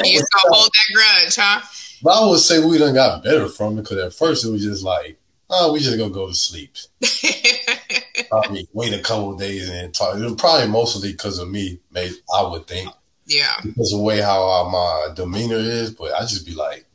you 0.04 0.20
gonna 0.20 0.56
hold 0.56 0.72
that 0.72 0.96
grudge, 0.96 1.36
huh? 1.36 1.62
But 2.02 2.22
I 2.22 2.28
would 2.28 2.40
say 2.40 2.64
we 2.64 2.78
done 2.78 2.94
got 2.94 3.24
better 3.24 3.48
from 3.48 3.78
it 3.78 3.84
because 3.84 3.98
at 3.98 4.14
first 4.14 4.46
it 4.46 4.50
was 4.50 4.64
just 4.64 4.84
like 4.84 5.18
oh, 5.54 5.74
we 5.74 5.80
just 5.80 5.98
gonna 5.98 6.10
go 6.10 6.28
to 6.28 6.34
sleep. 6.34 6.76
probably 8.30 8.68
wait 8.74 8.94
a 8.94 9.00
couple 9.00 9.36
days 9.36 9.70
and 9.70 9.94
talk. 9.94 10.18
It 10.18 10.24
was 10.24 10.36
probably 10.36 10.68
mostly 10.68 11.12
because 11.12 11.40
of 11.40 11.50
me, 11.50 11.80
maybe 11.92 12.16
I 12.34 12.44
would 12.44 12.68
think. 12.68 12.90
Yeah. 13.26 13.56
Because 13.64 13.94
of 13.94 14.00
the 14.00 14.04
way 14.04 14.20
how 14.22 14.44
uh, 14.50 14.70
my 14.70 15.10
demeanor 15.16 15.58
is, 15.58 15.92
but 15.92 16.14
I 16.14 16.22
just 16.22 16.46
be 16.46 16.56
like, 16.56 16.86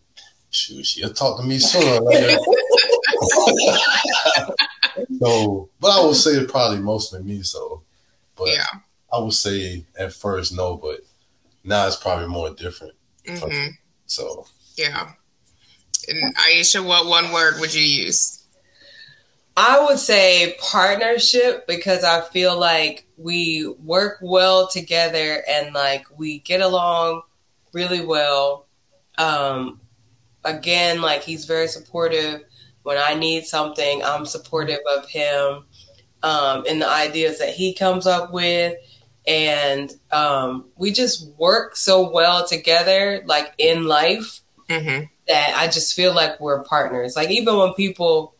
shoot, 0.51 0.85
she'll 0.85 1.12
talk 1.12 1.40
to 1.40 1.46
me 1.46 1.59
sooner 1.59 2.01
or 2.01 2.03
later. 2.03 2.37
so, 5.20 5.68
but 5.81 5.88
I 5.88 6.05
would 6.05 6.16
say 6.16 6.33
it's 6.33 6.51
probably 6.51 6.81
mostly 6.81 7.22
me. 7.22 7.42
So, 7.42 7.83
but 8.37 8.48
yeah. 8.48 8.66
I 9.12 9.20
would 9.20 9.33
say 9.33 9.85
at 9.98 10.12
first 10.12 10.55
no, 10.55 10.77
but 10.77 11.01
now 11.64 11.87
it's 11.87 11.97
probably 11.97 12.29
more 12.29 12.51
different. 12.51 12.94
Mm-hmm. 13.27 13.73
So, 14.07 14.47
yeah. 14.77 15.12
And 16.09 16.35
Aisha, 16.37 16.85
what 16.85 17.07
one 17.07 17.33
word 17.33 17.61
would 17.61 17.75
you 17.75 17.83
use? 17.83 18.38
I 19.57 19.85
would 19.85 19.99
say 19.99 20.57
partnership 20.61 21.66
because 21.66 22.05
I 22.05 22.21
feel 22.21 22.59
like 22.59 23.07
we 23.16 23.66
work 23.85 24.18
well 24.23 24.68
together 24.68 25.42
and 25.49 25.75
like 25.75 26.07
we 26.16 26.38
get 26.38 26.61
along 26.61 27.23
really 27.73 28.05
well. 28.05 28.66
Um, 29.18 29.81
again, 30.44 31.03
like 31.03 31.23
he's 31.23 31.44
very 31.44 31.66
supportive. 31.66 32.42
When 32.85 32.99
I 32.99 33.14
need 33.14 33.47
something, 33.47 34.03
I'm 34.05 34.27
supportive 34.27 34.79
of 34.97 35.09
him 35.09 35.64
um, 36.23 36.64
in 36.66 36.79
the 36.79 36.88
ideas 36.88 37.40
that 37.40 37.51
he 37.51 37.75
comes 37.75 38.07
up 38.07 38.33
with. 38.33 38.75
And 39.29 39.93
um, 40.11 40.64
we 40.77 40.91
just 40.91 41.29
work 41.37 41.77
so 41.77 42.11
well 42.11 42.47
together, 42.47 43.23
like 43.27 43.53
in 43.59 43.85
life, 43.85 44.41
mm-hmm. 44.69 45.05
that 45.29 45.53
I 45.55 45.67
just 45.67 45.95
feel 45.95 46.14
like 46.14 46.41
we're 46.41 46.64
partners. 46.64 47.14
Like, 47.14 47.31
even 47.31 47.59
when 47.59 47.75
people 47.75 48.35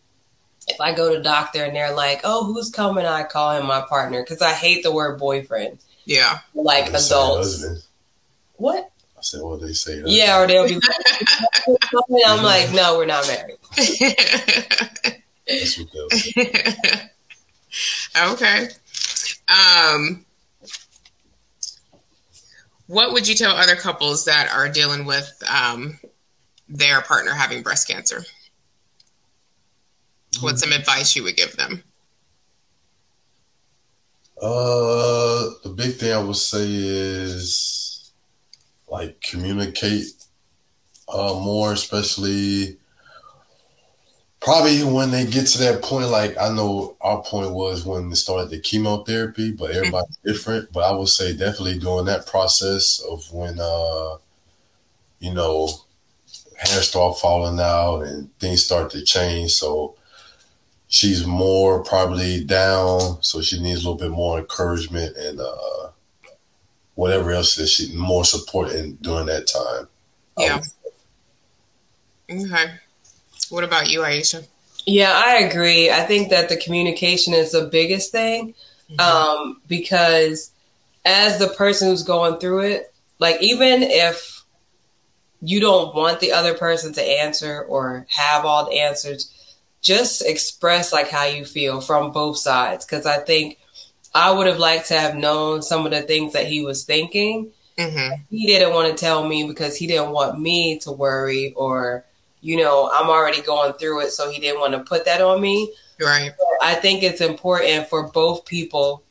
if 0.68 0.81
I 0.81 0.92
go 0.92 1.14
to 1.14 1.22
doctor 1.22 1.64
and 1.64 1.74
they're 1.74 1.94
like, 1.94 2.20
"Oh, 2.24 2.44
who's 2.44 2.70
coming?" 2.70 3.07
I 3.07 3.24
call 3.24 3.53
him 3.53 3.66
my 3.66 3.81
partner 3.88 4.22
because 4.22 4.42
I 4.42 4.53
hate 4.53 4.83
the 4.83 4.92
word 4.92 5.18
boyfriend. 5.18 5.79
Yeah, 6.05 6.38
like 6.55 6.88
adults. 6.88 7.64
What? 8.57 8.90
I 9.16 9.20
said, 9.20 9.42
"What 9.42 9.61
they 9.61 9.72
say?" 9.72 10.03
Yeah, 10.05 10.40
or 10.40 10.46
they'll 10.46 10.68
be. 10.68 10.77
I'm 12.27 12.42
like, 12.42 12.72
no, 12.72 12.98
we're 12.98 13.07
not 13.07 13.27
married. 13.27 13.57
That's 15.46 15.79
what 15.79 15.88
okay. 18.33 18.68
Um, 19.48 20.24
what 22.88 23.12
would 23.12 23.29
you 23.29 23.35
tell 23.35 23.55
other 23.55 23.77
couples 23.77 24.24
that 24.24 24.51
are 24.51 24.68
dealing 24.68 25.05
with 25.05 25.40
um, 25.48 26.01
their 26.68 27.03
partner 27.03 27.33
having 27.33 27.62
breast 27.62 27.87
cancer? 27.87 28.24
What's 30.40 30.62
some 30.62 30.72
advice 30.72 31.14
you 31.14 31.22
would 31.24 31.37
give 31.37 31.57
them? 31.57 31.83
Uh, 34.40 35.51
the 35.64 35.74
big 35.77 35.96
thing 35.96 36.12
I 36.12 36.18
would 36.18 36.37
say 36.37 36.64
is 36.66 38.12
like 38.88 39.20
communicate 39.20 40.07
uh, 41.09 41.35
more, 41.35 41.72
especially 41.72 42.79
probably 44.48 44.82
when 44.82 45.11
they 45.11 45.26
get 45.26 45.46
to 45.46 45.58
that 45.58 45.82
point. 45.82 46.08
Like 46.08 46.38
I 46.38 46.48
know 46.48 46.96
our 47.02 47.22
point 47.22 47.52
was 47.52 47.84
when 47.84 48.08
they 48.08 48.14
started 48.14 48.48
the 48.48 48.58
chemotherapy, 48.58 49.52
but 49.52 49.72
everybody's 49.72 50.16
mm-hmm. 50.16 50.28
different. 50.28 50.72
But 50.72 50.90
I 50.90 50.96
would 50.96 51.08
say 51.08 51.32
definitely 51.32 51.78
during 51.78 52.06
that 52.06 52.26
process 52.26 53.00
of 53.00 53.30
when 53.30 53.58
uh, 53.61 54.16
you 55.20 55.34
know 55.34 55.68
hair 56.56 56.80
start 56.80 57.18
falling 57.18 57.61
out 57.61 58.02
and 58.02 58.37
things 58.38 58.64
start 58.64 58.90
to 58.92 59.04
change. 59.04 59.52
So 59.52 59.96
she's 60.88 61.26
more 61.26 61.84
probably 61.84 62.42
down, 62.42 63.22
so 63.22 63.42
she 63.42 63.61
needs 63.61 63.84
a 63.84 63.90
little 63.90 64.08
bit 64.08 64.16
more 64.16 64.38
encouragement 64.38 65.14
and 65.18 65.40
uh, 65.40 65.90
whatever 66.94 67.32
else 67.32 67.54
that 67.56 67.66
she 67.66 67.94
more 67.94 68.24
support 68.24 68.72
in 68.72 68.96
during 69.02 69.26
that 69.26 69.46
time. 69.46 69.88
Yeah. 70.38 70.61
okay. 72.30 72.70
What 73.50 73.64
about 73.64 73.90
you, 73.90 74.00
Aisha? 74.00 74.46
Yeah, 74.87 75.12
I 75.12 75.40
agree. 75.40 75.90
I 75.90 76.00
think 76.04 76.30
that 76.30 76.48
the 76.48 76.56
communication 76.56 77.34
is 77.34 77.52
the 77.52 77.66
biggest 77.66 78.11
thing 78.11 78.54
mm-hmm. 78.90 79.00
um, 79.00 79.61
because 79.66 80.50
as 81.04 81.38
the 81.38 81.48
person 81.48 81.88
who's 81.88 82.02
going 82.02 82.38
through 82.38 82.61
it, 82.61 82.94
like 83.18 83.42
even 83.42 83.82
if 83.82 84.44
you 85.40 85.61
don't 85.61 85.94
want 85.94 86.20
the 86.20 86.32
other 86.32 86.54
person 86.54 86.92
to 86.94 87.02
answer 87.02 87.62
or 87.62 88.06
have 88.08 88.44
all 88.44 88.66
the 88.66 88.80
answers, 88.80 89.32
just 89.80 90.24
express 90.24 90.92
like 90.92 91.08
how 91.08 91.24
you 91.24 91.44
feel 91.44 91.80
from 91.80 92.11
both 92.11 92.38
sides. 92.38 92.84
Cause 92.84 93.06
I 93.06 93.18
think 93.18 93.58
I 94.14 94.32
would 94.32 94.46
have 94.46 94.58
liked 94.58 94.88
to 94.88 94.98
have 94.98 95.14
known 95.14 95.62
some 95.62 95.84
of 95.84 95.92
the 95.92 96.02
things 96.02 96.32
that 96.32 96.46
he 96.46 96.64
was 96.64 96.84
thinking. 96.84 97.52
Mm-hmm. 97.78 98.22
He 98.30 98.46
didn't 98.46 98.74
want 98.74 98.90
to 98.90 98.98
tell 98.98 99.26
me 99.26 99.44
because 99.46 99.76
he 99.76 99.87
didn't 99.87 100.11
want 100.11 100.40
me 100.40 100.78
to 100.80 100.90
worry 100.90 101.52
or, 101.54 102.04
you 102.40 102.57
know, 102.57 102.90
I'm 102.92 103.09
already 103.09 103.42
going 103.42 103.72
through 103.74 104.03
it. 104.03 104.11
So 104.11 104.31
he 104.31 104.40
didn't 104.40 104.61
want 104.61 104.72
to 104.74 104.81
put 104.81 105.05
that 105.05 105.20
on 105.20 105.40
me. 105.40 105.72
Right. 106.01 106.33
I 106.62 106.74
think 106.74 107.03
it's 107.03 107.20
important 107.20 107.88
for 107.88 108.09
both 108.09 108.44
people 108.44 109.03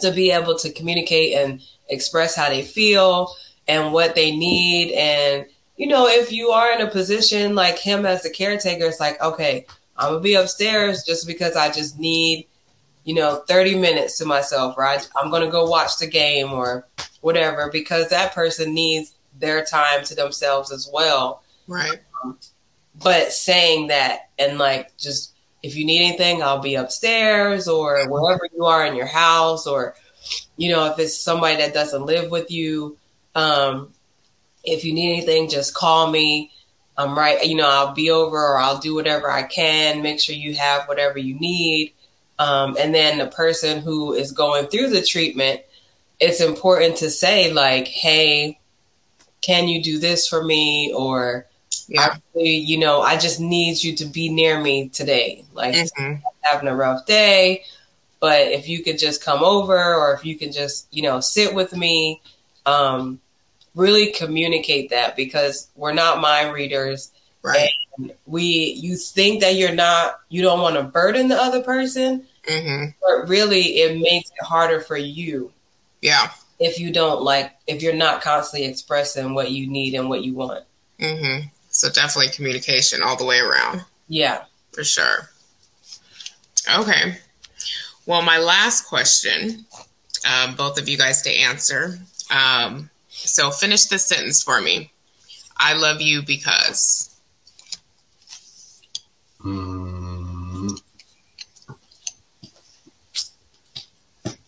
to 0.00 0.10
be 0.10 0.30
able 0.30 0.58
to 0.58 0.72
communicate 0.72 1.34
and 1.34 1.62
express 1.88 2.34
how 2.34 2.48
they 2.48 2.62
feel 2.62 3.34
and 3.68 3.92
what 3.92 4.14
they 4.14 4.34
need 4.34 4.92
and 4.92 5.46
you 5.76 5.88
know, 5.88 6.06
if 6.06 6.30
you 6.30 6.50
are 6.50 6.72
in 6.72 6.80
a 6.80 6.90
position 6.90 7.54
like 7.54 7.78
him 7.78 8.06
as 8.06 8.22
the 8.22 8.30
caretaker, 8.30 8.84
it's 8.84 9.00
like, 9.00 9.20
okay, 9.20 9.66
I'm 9.96 10.12
gonna 10.12 10.20
be 10.20 10.34
upstairs 10.34 11.02
just 11.04 11.26
because 11.26 11.56
I 11.56 11.70
just 11.70 11.98
need, 11.98 12.46
you 13.04 13.14
know, 13.14 13.42
30 13.48 13.78
minutes 13.78 14.18
to 14.18 14.24
myself, 14.24 14.78
right? 14.78 15.06
I'm 15.20 15.30
gonna 15.30 15.50
go 15.50 15.68
watch 15.68 15.98
the 15.98 16.06
game 16.06 16.52
or 16.52 16.86
whatever 17.22 17.70
because 17.72 18.08
that 18.10 18.34
person 18.34 18.72
needs 18.72 19.14
their 19.38 19.64
time 19.64 20.04
to 20.04 20.14
themselves 20.14 20.70
as 20.70 20.88
well. 20.92 21.42
Right. 21.66 22.00
But 23.02 23.32
saying 23.32 23.88
that 23.88 24.30
and 24.38 24.58
like 24.58 24.96
just 24.96 25.32
if 25.62 25.76
you 25.76 25.84
need 25.84 26.06
anything, 26.06 26.42
I'll 26.42 26.60
be 26.60 26.74
upstairs 26.74 27.68
or 27.68 28.08
wherever 28.08 28.48
you 28.54 28.64
are 28.66 28.84
in 28.86 28.96
your 28.96 29.06
house 29.06 29.66
or 29.66 29.94
you 30.56 30.70
know, 30.70 30.86
if 30.86 30.98
it's 30.98 31.18
somebody 31.18 31.56
that 31.56 31.74
doesn't 31.74 32.06
live 32.06 32.30
with 32.30 32.50
you, 32.50 32.96
um, 33.34 33.92
if 34.62 34.84
you 34.84 34.94
need 34.94 35.12
anything, 35.12 35.48
just 35.48 35.74
call 35.74 36.10
me. 36.10 36.52
I'm 36.96 37.18
right. 37.18 37.44
You 37.44 37.56
know, 37.56 37.68
I'll 37.68 37.92
be 37.92 38.10
over 38.10 38.36
or 38.36 38.56
I'll 38.56 38.78
do 38.78 38.94
whatever 38.94 39.30
I 39.30 39.42
can. 39.42 40.02
Make 40.02 40.20
sure 40.20 40.34
you 40.34 40.54
have 40.54 40.86
whatever 40.86 41.18
you 41.18 41.38
need. 41.38 41.92
Um, 42.38 42.76
and 42.78 42.94
then 42.94 43.18
the 43.18 43.26
person 43.26 43.80
who 43.80 44.12
is 44.12 44.32
going 44.32 44.66
through 44.66 44.90
the 44.90 45.02
treatment, 45.02 45.60
it's 46.20 46.40
important 46.40 46.96
to 46.98 47.10
say 47.10 47.52
like, 47.52 47.88
"Hey, 47.88 48.60
can 49.40 49.68
you 49.68 49.82
do 49.82 49.98
this 49.98 50.28
for 50.28 50.42
me?" 50.42 50.92
Or, 50.96 51.46
yeah. 51.88 52.16
really, 52.34 52.56
you 52.56 52.78
know, 52.78 53.02
I 53.02 53.16
just 53.16 53.40
need 53.40 53.82
you 53.82 53.94
to 53.96 54.04
be 54.04 54.28
near 54.28 54.60
me 54.60 54.88
today. 54.88 55.44
Like, 55.52 55.74
mm-hmm. 55.74 56.14
having 56.42 56.68
a 56.68 56.76
rough 56.76 57.06
day, 57.06 57.64
but 58.20 58.48
if 58.48 58.68
you 58.68 58.82
could 58.82 58.98
just 58.98 59.22
come 59.22 59.42
over, 59.42 59.94
or 59.94 60.14
if 60.14 60.24
you 60.24 60.36
can 60.36 60.52
just, 60.52 60.86
you 60.90 61.02
know, 61.02 61.20
sit 61.20 61.54
with 61.54 61.76
me. 61.76 62.20
Um, 62.66 63.20
really 63.74 64.12
communicate 64.12 64.90
that 64.90 65.16
because 65.16 65.68
we're 65.74 65.92
not 65.92 66.20
mind 66.20 66.54
readers. 66.54 67.10
Right. 67.42 67.68
And 67.98 68.12
we, 68.24 68.72
you 68.80 68.96
think 68.96 69.42
that 69.42 69.56
you're 69.56 69.74
not, 69.74 70.20
you 70.28 70.42
don't 70.42 70.60
want 70.60 70.76
to 70.76 70.82
burden 70.84 71.28
the 71.28 71.36
other 71.36 71.62
person, 71.62 72.24
mm-hmm. 72.44 72.90
but 73.02 73.28
really 73.28 73.80
it 73.80 74.00
makes 74.00 74.30
it 74.30 74.44
harder 74.44 74.80
for 74.80 74.96
you. 74.96 75.52
Yeah. 76.00 76.30
If 76.58 76.78
you 76.78 76.92
don't 76.92 77.22
like, 77.22 77.52
if 77.66 77.82
you're 77.82 77.94
not 77.94 78.22
constantly 78.22 78.68
expressing 78.68 79.34
what 79.34 79.50
you 79.50 79.66
need 79.66 79.94
and 79.94 80.08
what 80.08 80.22
you 80.24 80.34
want. 80.34 80.64
Mm-hmm. 81.00 81.48
So 81.74 81.90
definitely 81.90 82.28
communication 82.28 83.02
all 83.02 83.16
the 83.16 83.24
way 83.24 83.40
around. 83.40 83.84
Yeah. 84.06 84.44
For 84.70 84.84
sure. 84.84 85.28
Okay. 86.72 87.16
Well, 88.06 88.22
my 88.22 88.38
last 88.38 88.86
question, 88.86 89.66
um, 90.24 90.54
both 90.54 90.78
of 90.78 90.88
you 90.88 90.96
guys 90.96 91.20
to 91.22 91.30
answer. 91.30 91.98
Um, 92.30 92.90
so 93.08 93.50
finish 93.50 93.86
this 93.86 94.06
sentence 94.06 94.40
for 94.40 94.60
me. 94.60 94.92
I 95.56 95.72
love 95.72 96.00
you 96.00 96.22
because. 96.22 97.16
Mm. 99.44 100.80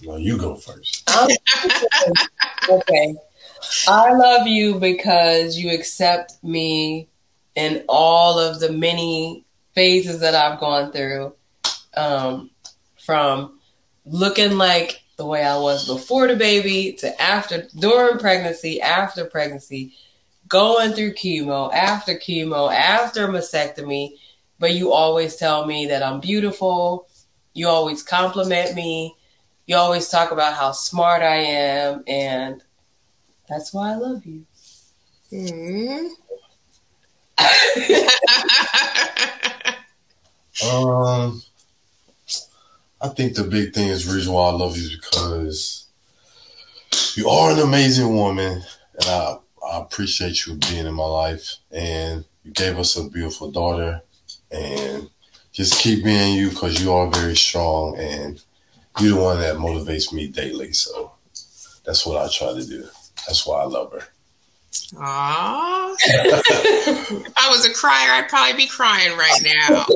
Well, 0.05 0.21
you 0.21 0.39
go 0.39 0.55
first. 0.55 1.11
okay. 2.69 3.17
I 3.89 4.13
love 4.13 4.47
you 4.47 4.79
because 4.79 5.59
you 5.59 5.75
accept 5.75 6.35
me 6.45 7.09
in 7.57 7.85
all 7.89 8.39
of 8.39 8.61
the 8.61 8.71
many 8.71 9.45
phases 9.75 10.21
that 10.21 10.35
I've 10.35 10.61
gone 10.61 10.93
through. 10.93 11.35
Um, 11.95 12.51
from 13.05 13.59
looking 14.05 14.59
like 14.59 15.03
the 15.17 15.25
way 15.25 15.43
I 15.43 15.59
was 15.59 15.87
before 15.87 16.29
the 16.29 16.37
baby 16.37 16.93
to 17.01 17.21
after, 17.21 17.67
during 17.79 18.19
pregnancy, 18.19 18.81
after 18.81 19.25
pregnancy, 19.25 19.95
going 20.49 20.93
through 20.93 21.15
chemo, 21.15 21.73
after 21.73 22.15
chemo, 22.15 22.73
after 22.73 23.29
mastectomy. 23.29 24.19
But 24.59 24.75
you 24.75 24.93
always 24.93 25.37
tell 25.37 25.67
me 25.67 25.87
that 25.87 26.03
I'm 26.03 26.21
beautiful. 26.21 27.09
You 27.55 27.69
always 27.69 28.03
compliment 28.03 28.75
me. 28.75 29.17
You 29.67 29.77
always 29.77 30.09
talk 30.09 30.31
about 30.31 30.55
how 30.55 30.73
smart 30.73 31.23
I 31.23 31.37
am. 31.37 32.05
And 32.07 32.63
that's 33.49 33.73
why 33.73 33.93
I 33.93 33.97
love 33.97 34.25
you. 34.25 34.45
Mm. 35.33 36.09
um, 40.65 41.43
I 43.01 43.09
think 43.09 43.35
the 43.35 43.45
big 43.45 43.75
thing 43.75 43.89
is 43.89 44.13
reason 44.13 44.33
why 44.33 44.49
I 44.49 44.53
love 44.53 44.77
you 44.77 44.85
is 44.85 44.97
because 44.97 45.87
you 47.17 47.29
are 47.29 47.51
an 47.51 47.59
amazing 47.59 48.15
woman, 48.15 48.63
and 48.95 49.05
I 49.05 49.37
I 49.71 49.79
appreciate 49.81 50.47
you 50.47 50.55
being 50.55 50.87
in 50.87 50.95
my 50.95 51.05
life, 51.05 51.57
and 51.71 52.25
you 52.45 52.53
gave 52.53 52.79
us 52.79 52.97
a 52.97 53.09
beautiful 53.09 53.51
daughter, 53.51 54.01
and 54.51 55.11
just 55.53 55.79
keep 55.81 56.05
being 56.05 56.37
you 56.37 56.51
because 56.51 56.83
you 56.83 56.93
are 56.93 57.11
very 57.11 57.37
strong, 57.37 57.97
and 57.99 58.43
you're 59.01 59.17
the 59.17 59.23
one 59.23 59.41
that 59.41 59.57
motivates 59.57 60.13
me 60.13 60.29
daily. 60.29 60.73
So 60.73 61.13
that's 61.85 62.07
what 62.07 62.17
I 62.17 62.29
try 62.33 62.55
to 62.55 62.67
do. 62.67 62.89
That's 63.27 63.47
why 63.47 63.61
I 63.61 63.65
love 63.65 63.93
her. 63.93 64.05
Aww. 64.95 65.97
if 65.99 67.33
I 67.37 67.49
was 67.49 67.67
a 67.67 67.73
crier, 67.73 68.13
I'd 68.13 68.29
probably 68.29 68.57
be 68.57 68.67
crying 68.67 69.17
right 69.17 69.41
now. 69.43 69.87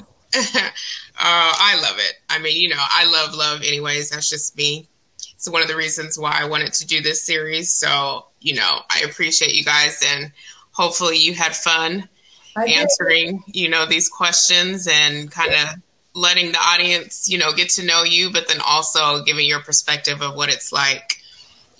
uh, 0.34 0.70
I 1.18 1.78
love 1.80 1.96
it. 1.98 2.14
I 2.28 2.38
mean, 2.38 2.60
you 2.60 2.68
know, 2.68 2.76
I 2.78 3.10
love 3.10 3.34
love 3.34 3.62
anyways. 3.62 4.10
That's 4.10 4.28
just 4.28 4.56
me. 4.56 4.88
It's 5.34 5.48
one 5.48 5.62
of 5.62 5.68
the 5.68 5.76
reasons 5.76 6.18
why 6.18 6.38
I 6.38 6.46
wanted 6.46 6.72
to 6.74 6.86
do 6.86 7.00
this 7.00 7.24
series. 7.24 7.72
So, 7.72 8.26
you 8.40 8.54
know, 8.54 8.80
I 8.90 9.00
appreciate 9.00 9.54
you 9.54 9.64
guys 9.64 10.02
and 10.06 10.32
hopefully 10.72 11.16
you 11.16 11.34
had 11.34 11.56
fun 11.56 12.08
answering, 12.56 13.42
you 13.46 13.68
know, 13.68 13.86
these 13.86 14.08
questions 14.08 14.86
and 14.86 15.30
kind 15.30 15.52
of 15.52 15.80
letting 16.14 16.52
the 16.52 16.58
audience, 16.58 17.28
you 17.28 17.38
know, 17.38 17.52
get 17.52 17.70
to 17.70 17.86
know 17.86 18.02
you, 18.02 18.30
but 18.30 18.48
then 18.48 18.60
also 18.66 19.22
giving 19.24 19.46
your 19.46 19.60
perspective 19.60 20.20
of 20.20 20.34
what 20.34 20.50
it's 20.50 20.72
like 20.72 21.19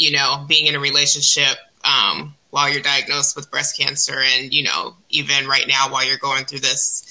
you 0.00 0.12
know, 0.12 0.46
being 0.48 0.66
in 0.66 0.74
a 0.74 0.80
relationship 0.80 1.58
um, 1.84 2.34
while 2.48 2.70
you're 2.70 2.82
diagnosed 2.82 3.36
with 3.36 3.50
breast 3.50 3.78
cancer, 3.78 4.18
and 4.18 4.52
you 4.52 4.64
know, 4.64 4.94
even 5.10 5.46
right 5.46 5.68
now 5.68 5.92
while 5.92 6.04
you're 6.04 6.16
going 6.16 6.46
through 6.46 6.60
this 6.60 7.06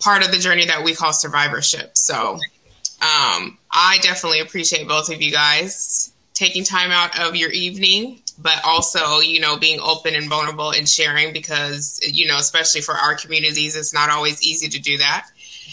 part 0.00 0.22
of 0.24 0.30
the 0.30 0.38
journey 0.38 0.66
that 0.66 0.84
we 0.84 0.94
call 0.94 1.12
survivorship. 1.14 1.92
So, 1.96 2.34
um, 3.02 3.58
I 3.70 3.98
definitely 4.02 4.40
appreciate 4.40 4.86
both 4.86 5.10
of 5.10 5.22
you 5.22 5.32
guys 5.32 6.12
taking 6.34 6.62
time 6.62 6.90
out 6.90 7.18
of 7.18 7.36
your 7.36 7.50
evening, 7.50 8.20
but 8.38 8.60
also, 8.64 9.20
you 9.20 9.40
know, 9.40 9.56
being 9.58 9.80
open 9.80 10.14
and 10.14 10.28
vulnerable 10.28 10.70
and 10.70 10.88
sharing 10.88 11.32
because, 11.32 12.00
you 12.04 12.26
know, 12.26 12.36
especially 12.36 12.82
for 12.82 12.94
our 12.94 13.14
communities, 13.14 13.76
it's 13.76 13.94
not 13.94 14.10
always 14.10 14.42
easy 14.42 14.68
to 14.68 14.78
do 14.78 14.98
that. 14.98 15.26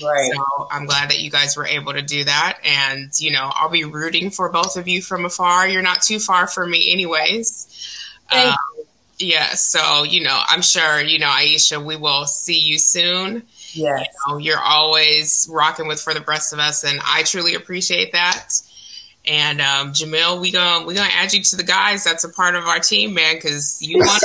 Right. 0.04 0.32
So 0.32 0.68
I'm 0.72 0.86
glad 0.86 1.10
that 1.10 1.20
you 1.20 1.32
guys 1.32 1.56
were 1.58 1.66
able 1.66 1.94
to 1.94 2.02
do 2.02 2.24
that. 2.24 2.60
And, 2.64 3.12
you 3.20 3.32
know, 3.32 3.52
I'll 3.54 3.70
be 3.70 3.84
rooting 3.84 4.30
for 4.30 4.50
both 4.50 4.78
of 4.78 4.88
you 4.88 5.02
from 5.02 5.26
afar. 5.26 5.68
You're 5.68 5.82
not 5.82 6.02
too 6.02 6.20
far 6.20 6.48
from 6.48 6.72
me, 6.72 6.92
anyways. 6.92 7.68
Um, 8.32 8.56
yeah. 9.20 9.50
So, 9.54 10.04
you 10.04 10.24
know, 10.24 10.40
I'm 10.48 10.62
sure, 10.62 11.02
you 11.02 11.20
know, 11.20 11.28
Aisha, 11.28 11.84
we 11.84 11.96
will 11.96 12.26
see 12.26 12.60
you 12.60 12.80
soon. 12.80 13.44
Yeah. 13.72 14.00
You 14.00 14.06
know, 14.28 14.38
you're 14.38 14.62
always 14.62 15.48
rocking 15.52 15.88
with 15.88 16.02
For 16.02 16.14
the 16.14 16.22
Breast 16.22 16.54
of 16.54 16.60
Us, 16.60 16.84
and 16.84 17.00
I 17.06 17.24
truly 17.24 17.56
appreciate 17.56 18.14
that. 18.14 18.50
And 19.26 19.60
um, 19.60 19.92
Jamille, 19.92 20.40
we 20.40 20.52
gonna 20.52 20.86
we 20.86 20.94
gonna 20.94 21.10
add 21.12 21.34
you 21.34 21.44
to 21.44 21.58
the 21.58 21.64
guys. 21.64 22.04
That's 22.06 22.24
a 22.24 22.30
part 22.30 22.56
of 22.56 22.64
our 22.64 22.80
team, 22.80 23.14
man, 23.14 23.36
because 23.36 23.78
you 23.82 23.98
want 24.00 24.24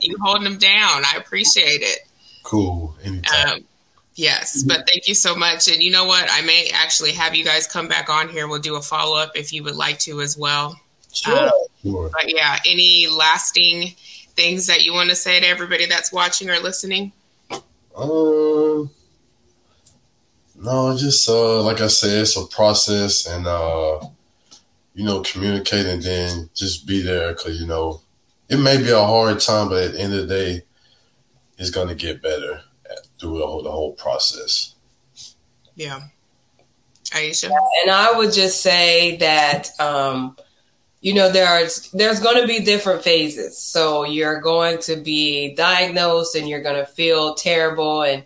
you 0.00 0.16
holding 0.20 0.44
them 0.44 0.58
down. 0.58 1.04
I 1.04 1.14
appreciate 1.16 1.82
it. 1.82 2.00
Cool. 2.42 2.96
Anytime. 3.04 3.52
Um, 3.52 3.64
Yes, 4.14 4.58
mm-hmm. 4.58 4.68
but 4.68 4.86
thank 4.86 5.08
you 5.08 5.14
so 5.14 5.34
much. 5.34 5.68
And 5.68 5.82
you 5.82 5.90
know 5.90 6.04
what? 6.04 6.28
I 6.30 6.42
may 6.42 6.70
actually 6.74 7.12
have 7.12 7.34
you 7.34 7.44
guys 7.44 7.66
come 7.66 7.88
back 7.88 8.08
on 8.08 8.28
here. 8.28 8.46
We'll 8.46 8.60
do 8.60 8.76
a 8.76 8.82
follow 8.82 9.16
up 9.16 9.32
if 9.36 9.52
you 9.52 9.62
would 9.64 9.76
like 9.76 9.98
to 10.00 10.20
as 10.20 10.36
well. 10.36 10.78
Sure. 11.12 11.44
Um, 11.44 11.50
sure. 11.82 12.10
But 12.12 12.28
yeah, 12.28 12.58
any 12.66 13.08
lasting 13.08 13.94
things 14.34 14.66
that 14.66 14.84
you 14.84 14.92
want 14.92 15.10
to 15.10 15.16
say 15.16 15.40
to 15.40 15.46
everybody 15.46 15.86
that's 15.86 16.12
watching 16.12 16.50
or 16.50 16.58
listening? 16.58 17.12
Um, 17.96 18.90
no, 20.56 20.96
just 20.96 21.28
uh, 21.28 21.62
like 21.62 21.80
I 21.80 21.88
said, 21.88 22.22
it's 22.22 22.36
a 22.36 22.46
process, 22.46 23.26
and 23.26 23.46
uh, 23.46 24.00
you 24.94 25.04
know, 25.04 25.22
communicate 25.22 25.86
and 25.86 26.02
then 26.02 26.50
just 26.54 26.86
be 26.86 27.02
there 27.02 27.32
because 27.32 27.60
you 27.60 27.66
know 27.66 28.00
it 28.48 28.58
may 28.58 28.76
be 28.76 28.90
a 28.90 28.98
hard 28.98 29.40
time, 29.40 29.68
but 29.68 29.82
at 29.84 29.92
the 29.92 30.00
end 30.00 30.14
of 30.14 30.28
the 30.28 30.34
day, 30.34 30.62
it's 31.58 31.70
gonna 31.70 31.94
get 31.94 32.22
better 32.22 32.62
through 33.22 33.38
the 33.38 33.46
whole, 33.46 33.62
the 33.62 33.70
whole 33.70 33.92
process. 33.92 34.74
Yeah. 35.76 36.00
Aisha? 37.12 37.50
And 37.82 37.90
I 37.90 38.12
would 38.16 38.32
just 38.32 38.60
say 38.62 39.16
that, 39.18 39.68
um, 39.80 40.36
you 41.00 41.14
know, 41.14 41.30
there's 41.30 41.90
there's 41.92 42.20
going 42.20 42.40
to 42.40 42.46
be 42.46 42.60
different 42.60 43.02
phases. 43.02 43.58
So 43.58 44.04
you're 44.04 44.40
going 44.40 44.78
to 44.82 44.96
be 44.96 45.54
diagnosed, 45.54 46.34
and 46.34 46.48
you're 46.48 46.62
going 46.62 46.76
to 46.76 46.86
feel 46.86 47.34
terrible, 47.34 48.02
and 48.02 48.24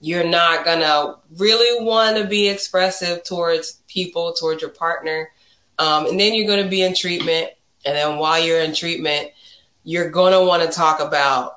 you're 0.00 0.26
not 0.26 0.64
going 0.64 0.80
to 0.80 1.16
really 1.36 1.84
want 1.84 2.16
to 2.16 2.24
be 2.24 2.48
expressive 2.48 3.22
towards 3.24 3.82
people, 3.86 4.32
towards 4.32 4.60
your 4.60 4.70
partner. 4.70 5.30
Um, 5.78 6.06
and 6.06 6.18
then 6.18 6.34
you're 6.34 6.46
going 6.46 6.62
to 6.62 6.70
be 6.70 6.82
in 6.82 6.94
treatment, 6.94 7.50
and 7.84 7.96
then 7.96 8.18
while 8.18 8.42
you're 8.42 8.60
in 8.60 8.74
treatment, 8.74 9.30
you're 9.84 10.10
going 10.10 10.32
to 10.32 10.44
want 10.44 10.62
to 10.62 10.68
talk 10.68 11.00
about 11.00 11.55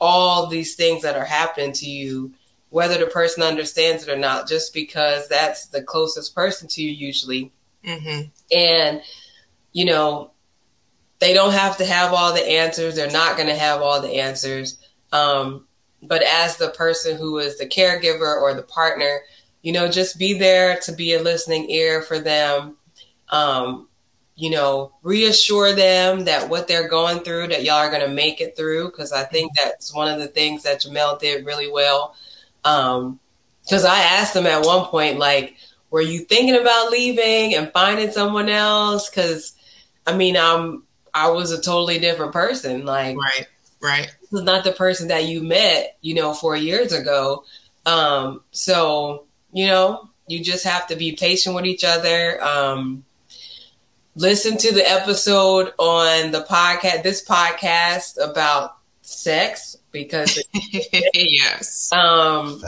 all 0.00 0.46
these 0.46 0.74
things 0.74 1.02
that 1.02 1.16
are 1.16 1.24
happening 1.24 1.72
to 1.72 1.86
you, 1.86 2.32
whether 2.70 2.98
the 2.98 3.06
person 3.06 3.42
understands 3.42 4.02
it 4.02 4.08
or 4.10 4.18
not, 4.18 4.48
just 4.48 4.74
because 4.74 5.28
that's 5.28 5.66
the 5.66 5.82
closest 5.82 6.34
person 6.34 6.68
to 6.68 6.82
you 6.82 6.90
usually. 6.90 7.52
Mm-hmm. 7.84 8.28
And, 8.56 9.02
you 9.72 9.84
know, 9.84 10.32
they 11.18 11.34
don't 11.34 11.52
have 11.52 11.78
to 11.78 11.84
have 11.84 12.12
all 12.12 12.32
the 12.32 12.46
answers. 12.46 12.94
They're 12.94 13.10
not 13.10 13.36
going 13.36 13.48
to 13.48 13.56
have 13.56 13.82
all 13.82 14.00
the 14.00 14.20
answers. 14.20 14.78
Um, 15.12 15.66
but 16.02 16.22
as 16.22 16.56
the 16.56 16.70
person 16.70 17.16
who 17.16 17.38
is 17.38 17.58
the 17.58 17.66
caregiver 17.66 18.40
or 18.40 18.54
the 18.54 18.62
partner, 18.62 19.22
you 19.62 19.72
know, 19.72 19.88
just 19.88 20.18
be 20.18 20.38
there 20.38 20.78
to 20.80 20.92
be 20.92 21.14
a 21.14 21.22
listening 21.22 21.70
ear 21.70 22.02
for 22.02 22.18
them. 22.18 22.76
Um, 23.30 23.88
you 24.38 24.50
know, 24.50 24.92
reassure 25.02 25.74
them 25.74 26.26
that 26.26 26.48
what 26.48 26.68
they're 26.68 26.88
going 26.88 27.18
through, 27.18 27.48
that 27.48 27.64
y'all 27.64 27.74
are 27.74 27.90
going 27.90 28.08
to 28.08 28.14
make 28.14 28.40
it 28.40 28.56
through. 28.56 28.88
Cause 28.92 29.10
I 29.10 29.24
think 29.24 29.50
that's 29.56 29.92
one 29.92 30.06
of 30.06 30.20
the 30.20 30.28
things 30.28 30.62
that 30.62 30.80
Jamille 30.82 31.18
did 31.18 31.44
really 31.44 31.68
well. 31.68 32.14
Um, 32.64 33.18
cause 33.68 33.84
I 33.84 33.98
asked 33.98 34.36
him 34.36 34.46
at 34.46 34.64
one 34.64 34.84
point, 34.86 35.18
like, 35.18 35.56
were 35.90 36.00
you 36.00 36.20
thinking 36.20 36.54
about 36.54 36.92
leaving 36.92 37.56
and 37.56 37.72
finding 37.72 38.12
someone 38.12 38.48
else? 38.48 39.10
Cause 39.10 39.56
I 40.06 40.16
mean, 40.16 40.36
I'm, 40.36 40.84
I 41.12 41.30
was 41.30 41.50
a 41.50 41.60
totally 41.60 41.98
different 41.98 42.32
person. 42.32 42.84
Like, 42.84 43.16
right, 43.16 43.46
right. 43.82 44.16
This 44.20 44.40
is 44.40 44.44
not 44.44 44.62
the 44.62 44.70
person 44.70 45.08
that 45.08 45.24
you 45.24 45.42
met, 45.42 45.96
you 46.00 46.14
know, 46.14 46.32
four 46.32 46.54
years 46.54 46.92
ago. 46.92 47.42
Um, 47.86 48.42
so, 48.52 49.24
you 49.52 49.66
know, 49.66 50.10
you 50.28 50.44
just 50.44 50.62
have 50.62 50.86
to 50.88 50.96
be 50.96 51.16
patient 51.16 51.56
with 51.56 51.66
each 51.66 51.82
other. 51.82 52.40
Um, 52.40 53.04
listen 54.18 54.56
to 54.58 54.74
the 54.74 54.88
episode 54.90 55.72
on 55.78 56.32
the 56.32 56.42
podcast, 56.42 57.04
this 57.04 57.24
podcast 57.24 58.18
about 58.22 58.76
sex 59.00 59.76
because 59.92 60.42
yes. 61.14 61.92
Um, 61.92 62.60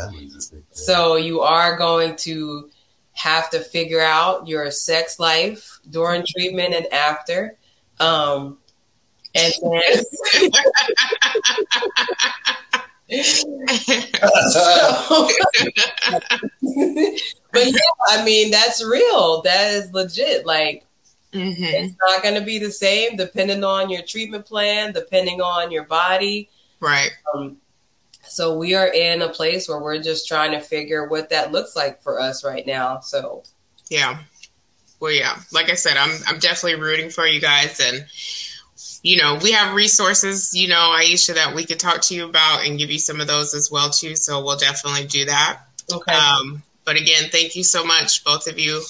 so 0.70 1.16
you 1.16 1.40
are 1.40 1.76
going 1.76 2.14
to 2.16 2.70
have 3.12 3.50
to 3.50 3.58
figure 3.58 4.00
out 4.00 4.46
your 4.46 4.70
sex 4.70 5.18
life 5.18 5.80
during 5.90 6.24
treatment 6.24 6.72
and 6.72 6.86
after. 6.92 7.58
Um, 7.98 8.58
and 9.34 9.52
then 9.60 9.82
so, 14.50 15.28
but 17.52 17.66
yeah, 17.66 17.80
I 18.08 18.24
mean 18.24 18.52
that's 18.52 18.84
real. 18.84 19.42
That 19.42 19.72
is 19.74 19.92
legit. 19.92 20.46
Like 20.46 20.86
Mm-hmm. 21.32 21.62
It's 21.62 21.94
not 22.00 22.22
going 22.22 22.34
to 22.34 22.40
be 22.40 22.58
the 22.58 22.70
same 22.70 23.16
depending 23.16 23.62
on 23.62 23.90
your 23.90 24.02
treatment 24.02 24.46
plan, 24.46 24.92
depending 24.92 25.40
on 25.40 25.70
your 25.70 25.84
body. 25.84 26.48
Right. 26.80 27.10
Um, 27.34 27.58
so 28.22 28.56
we 28.56 28.74
are 28.74 28.88
in 28.88 29.22
a 29.22 29.28
place 29.28 29.68
where 29.68 29.78
we're 29.78 30.02
just 30.02 30.28
trying 30.28 30.52
to 30.52 30.60
figure 30.60 31.08
what 31.08 31.30
that 31.30 31.52
looks 31.52 31.76
like 31.76 32.02
for 32.02 32.20
us 32.20 32.44
right 32.44 32.66
now. 32.66 33.00
So 33.00 33.44
yeah. 33.88 34.20
Well, 35.00 35.12
yeah. 35.12 35.36
Like 35.52 35.70
I 35.70 35.74
said, 35.74 35.96
I'm 35.96 36.10
I'm 36.26 36.38
definitely 36.38 36.80
rooting 36.80 37.10
for 37.10 37.26
you 37.26 37.40
guys, 37.40 37.80
and 37.80 38.06
you 39.02 39.16
know 39.16 39.38
we 39.42 39.52
have 39.52 39.74
resources, 39.74 40.54
you 40.54 40.68
know, 40.68 40.94
Aisha, 40.98 41.34
that 41.34 41.54
we 41.54 41.64
could 41.64 41.80
talk 41.80 42.02
to 42.02 42.14
you 42.14 42.26
about 42.28 42.66
and 42.66 42.78
give 42.78 42.90
you 42.90 42.98
some 42.98 43.20
of 43.20 43.26
those 43.26 43.54
as 43.54 43.70
well 43.70 43.90
too. 43.90 44.14
So 44.14 44.44
we'll 44.44 44.58
definitely 44.58 45.06
do 45.06 45.24
that. 45.24 45.60
Okay. 45.92 46.12
Um, 46.12 46.62
but 46.84 46.96
again, 46.96 47.30
thank 47.30 47.56
you 47.56 47.64
so 47.64 47.84
much, 47.84 48.24
both 48.24 48.46
of 48.46 48.58
you, 48.58 48.82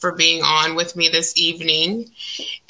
for 0.00 0.12
being 0.12 0.42
on 0.42 0.74
with 0.74 0.96
me 0.96 1.08
this 1.08 1.36
evening. 1.36 2.10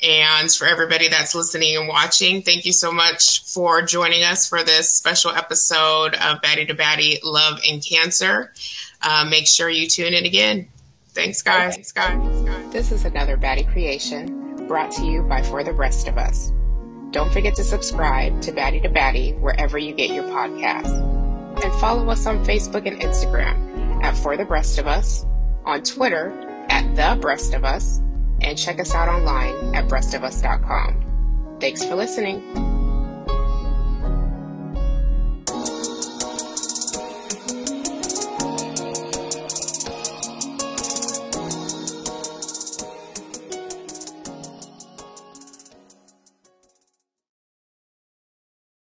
And 0.02 0.52
for 0.52 0.66
everybody 0.66 1.08
that's 1.08 1.34
listening 1.34 1.76
and 1.76 1.88
watching, 1.88 2.42
thank 2.42 2.66
you 2.66 2.72
so 2.72 2.92
much 2.92 3.44
for 3.44 3.82
joining 3.82 4.24
us 4.24 4.48
for 4.48 4.62
this 4.64 4.92
special 4.92 5.30
episode 5.30 6.14
of 6.14 6.42
Baddie 6.42 6.66
to 6.66 6.74
Baddie 6.74 7.20
Love 7.22 7.60
and 7.68 7.84
Cancer. 7.84 8.52
Uh, 9.00 9.24
make 9.30 9.46
sure 9.46 9.70
you 9.70 9.86
tune 9.86 10.12
in 10.12 10.26
again. 10.26 10.68
Thanks, 11.10 11.40
guys. 11.42 11.74
Thanks, 11.74 11.92
guys. 11.92 12.72
This 12.72 12.92
is 12.92 13.04
another 13.04 13.36
Baddie 13.36 13.70
creation 13.70 14.66
brought 14.66 14.90
to 14.92 15.04
you 15.04 15.22
by 15.22 15.42
For 15.42 15.64
the 15.64 15.72
Breast 15.72 16.08
of 16.08 16.18
Us. 16.18 16.52
Don't 17.12 17.32
forget 17.32 17.54
to 17.56 17.64
subscribe 17.64 18.40
to 18.42 18.52
Baddie 18.52 18.82
to 18.82 18.88
Baddie 18.88 19.38
wherever 19.40 19.78
you 19.78 19.94
get 19.94 20.10
your 20.10 20.24
podcasts. 20.24 20.92
And 21.62 21.80
follow 21.80 22.08
us 22.08 22.26
on 22.26 22.44
Facebook 22.44 22.86
and 22.86 23.00
Instagram 23.00 24.02
at 24.02 24.16
For 24.16 24.36
the 24.36 24.44
Breast 24.44 24.78
of 24.78 24.86
Us, 24.86 25.26
on 25.64 25.82
Twitter 25.82 26.49
at 26.70 26.96
The 26.96 27.20
Breast 27.20 27.52
of 27.54 27.64
Us, 27.64 27.98
and 28.40 28.56
check 28.56 28.80
us 28.80 28.94
out 28.94 29.08
online 29.08 29.74
at 29.74 29.88
breastofus.com. 29.88 31.58
Thanks 31.60 31.84
for 31.84 31.94
listening. 31.94 32.69